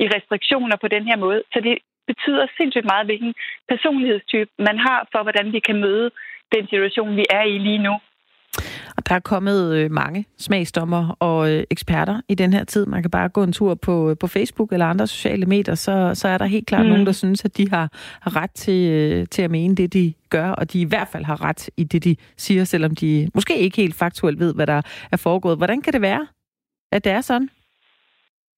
[0.02, 1.42] i restriktioner på den her måde.
[1.52, 3.34] Så det betyder sindssygt meget, hvilken
[3.68, 6.10] personlighedstype man har for, hvordan vi kan møde
[6.54, 7.94] den situation, vi er i lige nu.
[8.96, 12.86] Og Der er kommet øh, mange smagsdommer og øh, eksperter i den her tid.
[12.86, 16.10] Man kan bare gå en tur på, øh, på Facebook eller andre sociale medier, så,
[16.14, 16.88] så er der helt klart mm.
[16.88, 20.14] nogen, der synes, at de har, har ret til, øh, til at mene det, de
[20.30, 23.58] gør, og de i hvert fald har ret i det, de siger, selvom de måske
[23.58, 25.56] ikke helt faktuelt ved, hvad der er foregået.
[25.56, 26.26] Hvordan kan det være,
[26.92, 27.48] at det er sådan?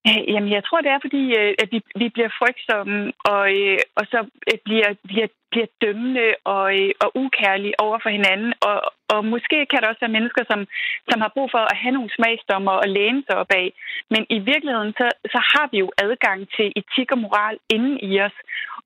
[0.09, 3.79] Øh, jamen, jeg tror, det er, fordi øh, at vi, vi bliver frygtsomme, og, øh,
[3.99, 4.19] og så
[4.67, 6.65] bliver, bliver, bliver dømmende og,
[7.05, 8.53] og ukærlige over for hinanden.
[8.69, 8.79] Og,
[9.15, 10.61] og måske kan der også være mennesker, som,
[11.11, 13.69] som har brug for at have nogle smagsdommer og læne sig op af.
[14.13, 18.21] Men i virkeligheden, så, så har vi jo adgang til etik og moral inden i
[18.27, 18.37] os.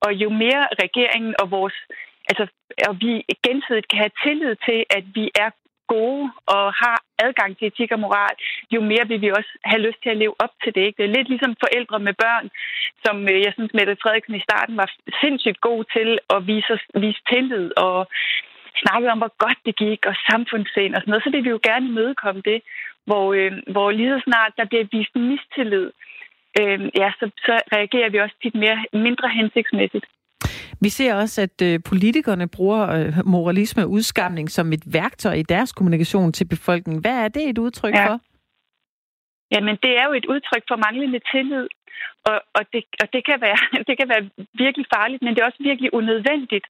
[0.04, 1.76] Og jo mere regeringen og vores
[2.30, 2.44] altså,
[2.88, 3.12] og vi
[3.46, 5.50] gensidigt kan have tillid til, at vi er
[5.94, 6.24] gode
[6.54, 8.34] og har adgang til etik og moral,
[8.74, 10.82] jo mere vil vi også have lyst til at leve op til det.
[10.86, 10.96] Ikke?
[10.98, 12.46] Det er lidt ligesom forældre med børn,
[13.04, 14.88] som øh, jeg synes, Mette Frederiksen i starten var
[15.22, 16.74] sindssygt god til at vise,
[17.04, 17.98] vise tillid og
[18.82, 21.24] snakke om, hvor godt det gik, og samfundssind og sådan noget.
[21.24, 22.58] Så vil vi jo gerne imødekomme det,
[23.08, 25.86] hvor, øh, hvor lige så snart der bliver vist mistillid,
[26.60, 30.06] øh, ja, så, så reagerer vi også tit mere, mindre hensigtsmæssigt.
[30.80, 35.42] Vi ser også, at øh, politikerne bruger øh, moralisme og udskamning som et værktøj i
[35.42, 37.00] deres kommunikation til befolkningen.
[37.00, 38.06] Hvad er det et udtryk ja.
[38.06, 38.20] for?
[39.54, 41.66] Jamen, det er jo et udtryk for manglende tillid.
[42.30, 43.58] Og, og, det, og det, kan være,
[43.88, 44.24] det kan være
[44.64, 46.66] virkelig farligt, men det er også virkelig unødvendigt.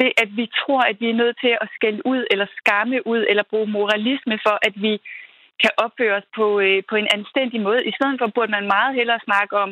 [0.00, 3.22] Det, at vi tror, at vi er nødt til at skælde ud, eller skamme ud,
[3.30, 4.92] eller bruge moralisme for, at vi
[5.62, 7.80] kan opføre os på, øh, på en anstændig måde.
[7.90, 9.70] I stedet for burde man meget hellere snakke om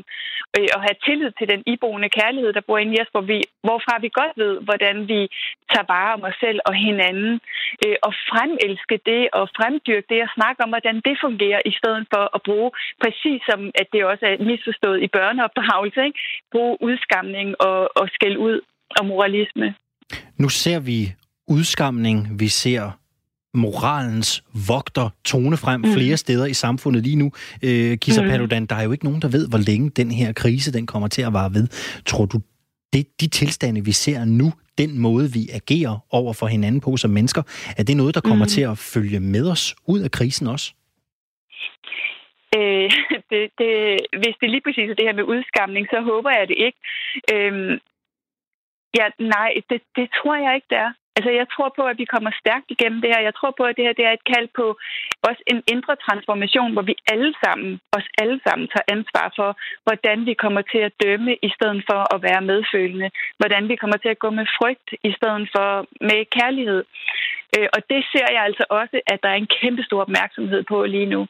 [0.58, 3.38] øh, at have tillid til den iboende kærlighed, der bor inde i os, hvor vi,
[3.66, 5.20] hvorfra vi godt ved, hvordan vi
[5.72, 7.34] tager vare om os selv og hinanden.
[7.84, 12.04] Øh, og fremelske det og fremdyrke det og snakke om, hvordan det fungerer, i stedet
[12.12, 12.70] for at bruge,
[13.04, 16.18] præcis som at det også er misforstået i børneopdragelse, ikke?
[16.52, 18.56] bruge udskamning og, og skæld ud
[18.98, 19.74] og moralisme.
[20.42, 20.98] Nu ser vi
[21.48, 22.99] udskamning, vi ser
[23.54, 25.92] moralens vogter tone frem mm.
[25.92, 27.32] flere steder i samfundet lige nu.
[27.64, 28.28] Øh, Kisa mm.
[28.28, 31.08] Paludan, der er jo ikke nogen, der ved, hvor længe den her krise den kommer
[31.08, 31.66] til at vare ved.
[32.06, 32.40] Tror du,
[32.92, 37.10] det, de tilstande, vi ser nu, den måde, vi agerer over for hinanden på som
[37.10, 37.42] mennesker,
[37.78, 38.54] er det noget, der kommer mm.
[38.54, 40.72] til at følge med os ud af krisen også?
[42.56, 42.90] Øh,
[43.30, 43.72] det, det,
[44.20, 46.78] hvis det lige præcis er det her med udskamning, så håber jeg det ikke.
[47.34, 47.78] Øh,
[48.98, 50.92] ja, nej, det, det tror jeg ikke, det er.
[51.16, 53.20] Altså, jeg tror på, at vi kommer stærkt igennem det her.
[53.28, 54.66] Jeg tror på, at det her det er et kald på
[55.28, 59.50] også en indre transformation, hvor vi alle sammen, os alle sammen, tager ansvar for,
[59.86, 63.08] hvordan vi kommer til at dømme i stedet for at være medfølende.
[63.40, 65.68] Hvordan vi kommer til at gå med frygt i stedet for
[66.08, 66.82] med kærlighed.
[67.56, 70.76] Øh, og det ser jeg altså også, at der er en kæmpe stor opmærksomhed på
[70.84, 71.22] lige nu.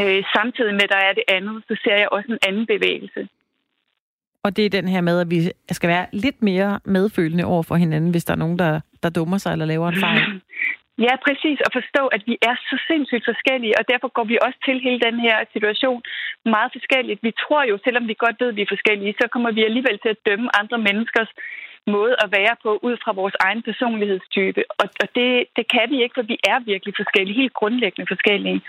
[0.00, 3.28] Øh, samtidig med, at der er det andet, så ser jeg også en anden bevægelse.
[4.46, 5.38] Og det er den her med, at vi
[5.78, 8.72] skal være lidt mere medfølende over for hinanden, hvis der er nogen, der,
[9.02, 10.22] der dummer sig eller laver en fejl.
[11.06, 11.58] Ja, præcis.
[11.66, 15.00] Og forstå, at vi er så sindssygt forskellige, og derfor går vi også til hele
[15.08, 16.02] den her situation
[16.54, 17.20] meget forskelligt.
[17.28, 19.98] Vi tror jo, selvom vi godt ved, at vi er forskellige, så kommer vi alligevel
[19.98, 21.30] til at dømme andre menneskers
[21.86, 24.62] måde at være på ud fra vores egen personlighedstype.
[24.80, 28.60] Og, og det, det kan vi ikke, for vi er virkelig forskellige, helt grundlæggende forskellige.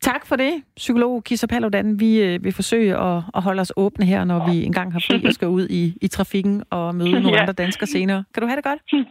[0.00, 2.00] Tak for det, psykolog Kisa Paludan.
[2.00, 5.24] Vi øh, vil forsøge at, at holde os åbne her, når vi engang har fri
[5.26, 7.40] og skal ud i, i trafikken og møde nogle ja.
[7.40, 8.24] andre danskere senere.
[8.34, 8.80] Kan du have det godt?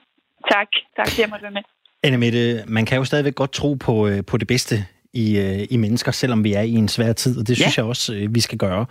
[0.52, 0.68] Tak.
[0.96, 1.62] Tak, jeg måtte være med.
[2.04, 5.68] Anna Mette, man kan jo stadigvæk godt tro på, øh, på det bedste i, øh,
[5.70, 7.82] i mennesker, selvom vi er i en svær tid, og det synes ja.
[7.82, 8.86] jeg også, øh, vi skal gøre.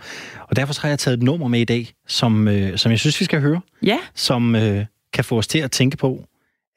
[0.49, 3.25] Og derfor har jeg taget et nummer med i dag, som, som jeg synes, vi
[3.25, 3.97] skal høre, ja.
[4.15, 6.23] som øh, kan få os til at tænke på,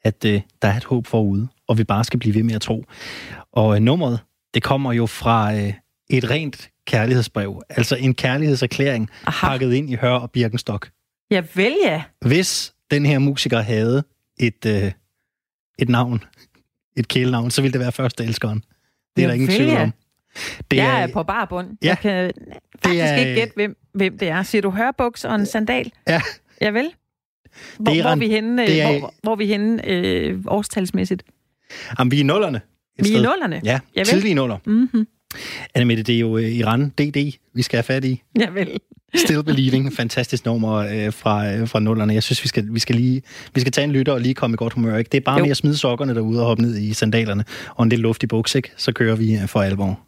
[0.03, 2.61] at øh, der er et håb forude, og vi bare skal blive ved med at
[2.61, 2.85] tro.
[3.53, 4.19] Og øh, nummeret,
[4.53, 5.73] det kommer jo fra øh,
[6.09, 7.61] et rent kærlighedsbrev.
[7.69, 9.47] Altså en kærlighedserklæring Aha.
[9.47, 10.89] pakket ind i hør og birkenstok.
[11.31, 12.03] Ja, vel ja.
[12.25, 14.03] Hvis den her musiker havde
[14.39, 14.91] et, øh,
[15.79, 16.23] et navn,
[16.97, 18.63] et kælenavn, så ville det være første elskeren.
[19.15, 19.93] Det er ja, der ingen tvivl om.
[20.71, 21.67] Det jeg er, er på barbund.
[21.83, 22.31] Ja, jeg kan
[22.85, 24.43] faktisk er, ikke gætte, hvem, hvem det er.
[24.43, 25.91] Siger du hørbuks og en sandal?
[26.07, 26.21] Ja.
[26.61, 26.91] Ja vel?
[27.79, 31.23] Hvor, det er, hvor, er vi henne, det er, hvor, hvor vi henne øh, årstalsmæssigt?
[31.99, 32.61] Jamen, vi er i nullerne.
[33.01, 33.61] Er i nullerne?
[33.63, 34.07] Ja, Javel.
[34.07, 34.57] tidlige nuller.
[34.65, 35.07] Mm-hmm.
[35.75, 38.21] Anna Mette, det er jo øh, Iran DD, vi skal have fat i.
[38.39, 38.69] Ja, vel.
[39.25, 42.13] Still Believing, fantastisk nummer øh, fra, øh, fra nullerne.
[42.13, 43.21] Jeg synes, vi skal, vi skal lige
[43.55, 44.97] vi skal tage en lytter og lige komme i godt humør.
[44.97, 45.09] Ikke?
[45.09, 45.43] Det er bare jo.
[45.43, 47.45] med at smide sokkerne derude og hoppe ned i sandalerne
[47.75, 48.71] og en lidt luft i buks, ikke?
[48.77, 49.99] så kører vi øh, for alvor.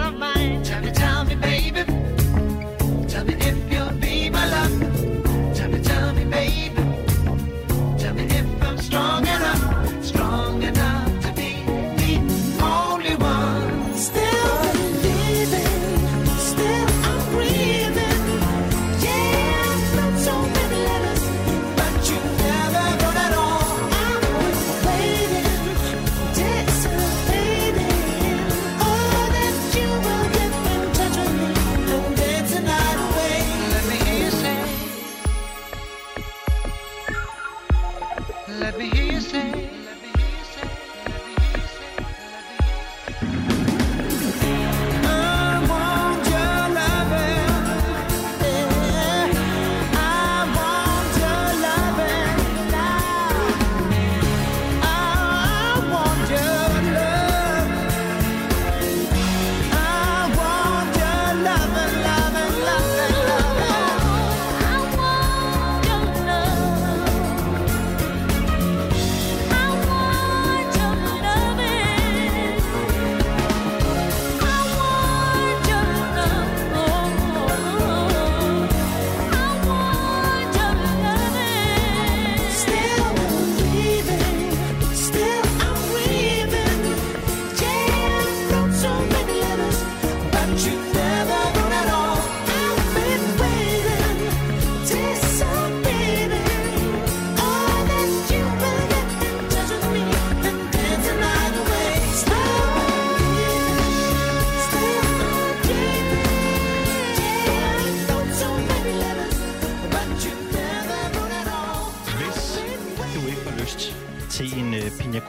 [0.00, 0.62] Tell of.
[0.64, 1.59] Time to tell me, baby.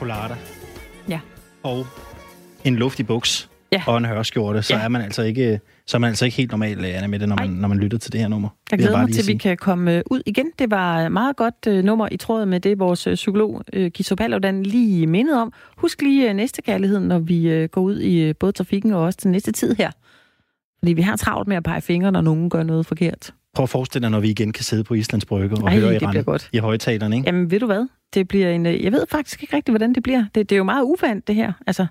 [0.09, 0.35] Parter.
[1.09, 1.19] Ja.
[1.63, 1.85] Og
[2.63, 3.49] en luftig buks.
[3.71, 3.83] Ja.
[3.87, 4.81] Og en hørskjorte, så Ja.
[4.83, 7.49] er man altså ikke så er man altså ikke helt normal, Anna Mette, når man,
[7.49, 8.49] når man lytter til det her nummer.
[8.71, 10.45] Jeg glæder mig til, at vi kan komme øh, ud igen.
[10.59, 13.91] Det var et meget godt øh, nummer i tråd med det, vores øh, psykolog øh,
[13.91, 15.53] Kiso Paludan lige mindede om.
[15.77, 19.01] Husk lige øh, næste kærlighed, når vi øh, går ud i øh, både trafikken og
[19.01, 19.91] også til næste tid her.
[20.79, 23.33] Fordi vi har travlt med at pege fingre, når nogen gør noget forkert.
[23.53, 25.95] Prøv at forestille dig, når vi igen kan sidde på Islands Brygge og Ej, høre
[25.95, 26.49] i, det bliver godt.
[26.53, 27.25] i højtalerne, ikke?
[27.27, 27.87] Jamen, ved du hvad?
[28.13, 28.65] Det bliver en...
[28.65, 30.25] øh, Jeg ved faktisk ikke rigtigt, hvordan det bliver.
[30.35, 31.53] Det, det er jo meget uvandt, det her.
[31.67, 31.85] Altså,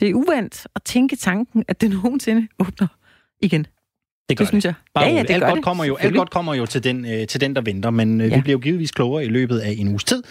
[0.00, 2.86] det er uvandt at tænke tanken, at det nogensinde åbner
[3.42, 3.66] igen.
[4.28, 4.74] Det gør Det synes jeg.
[4.94, 5.64] Bare ja, ja, det alt, godt det.
[5.64, 8.30] kommer jo, alt godt kommer jo til den, øh, til den der venter, men øh,
[8.30, 8.36] Ja.
[8.36, 10.22] vi bliver jo givetvis klogere i løbet af en uges tid,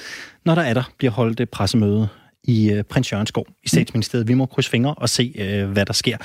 [0.46, 2.08] når der er der bliver holdt et pressemøde
[2.44, 4.28] i øh, Prins Jørgens Gård i statsministeriet.
[4.28, 6.18] Vi må krydse fingre og se, øh, hvad der sker.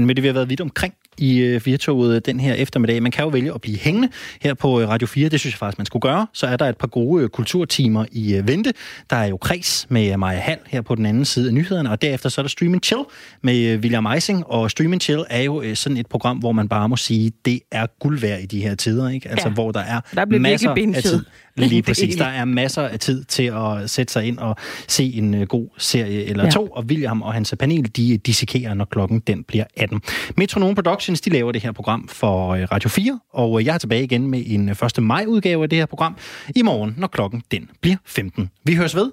[0.00, 3.02] Men vi har været vidt omkring i øh, Virtoget den her eftermiddag.
[3.02, 4.08] Man kan jo vælge at blive hængende
[4.42, 5.28] her på øh, Radio 4.
[5.28, 6.26] Det synes jeg faktisk, man skulle gøre.
[6.32, 8.72] Så er der et par gode øh, kulturtimer i vente.
[9.10, 12.02] Der er jo Kreds med Maja Hall her på den anden side af nyhederne, og
[12.02, 13.02] derefter så er der Stream Chill
[13.42, 14.46] med William Eising.
[14.46, 17.86] Og Stream Chill er jo sådan et program, hvor man bare må sige, det er
[18.00, 19.08] guld værd i de her tider.
[19.08, 19.28] Ikke?
[19.28, 19.54] Altså, Ja.
[19.54, 21.24] hvor der er Der masser af tid.
[21.58, 22.16] Lige præcis.
[22.16, 24.56] Der er masser af tid til at sætte sig ind og
[24.88, 26.50] se en øh, god serie eller Ja.
[26.50, 30.00] to, og William og hans panel, de dissekerer, når klokken den bliver 18.
[30.36, 30.74] Metronom
[31.08, 34.04] Productions, de laver det her program for øh, Radio 4, og øh, jeg er tilbage
[34.04, 35.02] igen med en øh, 1.
[35.02, 36.16] maj udgave af det her program
[36.56, 38.50] i morgen, når klokken den bliver 15.
[38.64, 39.12] Vi høres ved.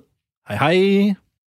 [0.49, 1.24] Hej hej!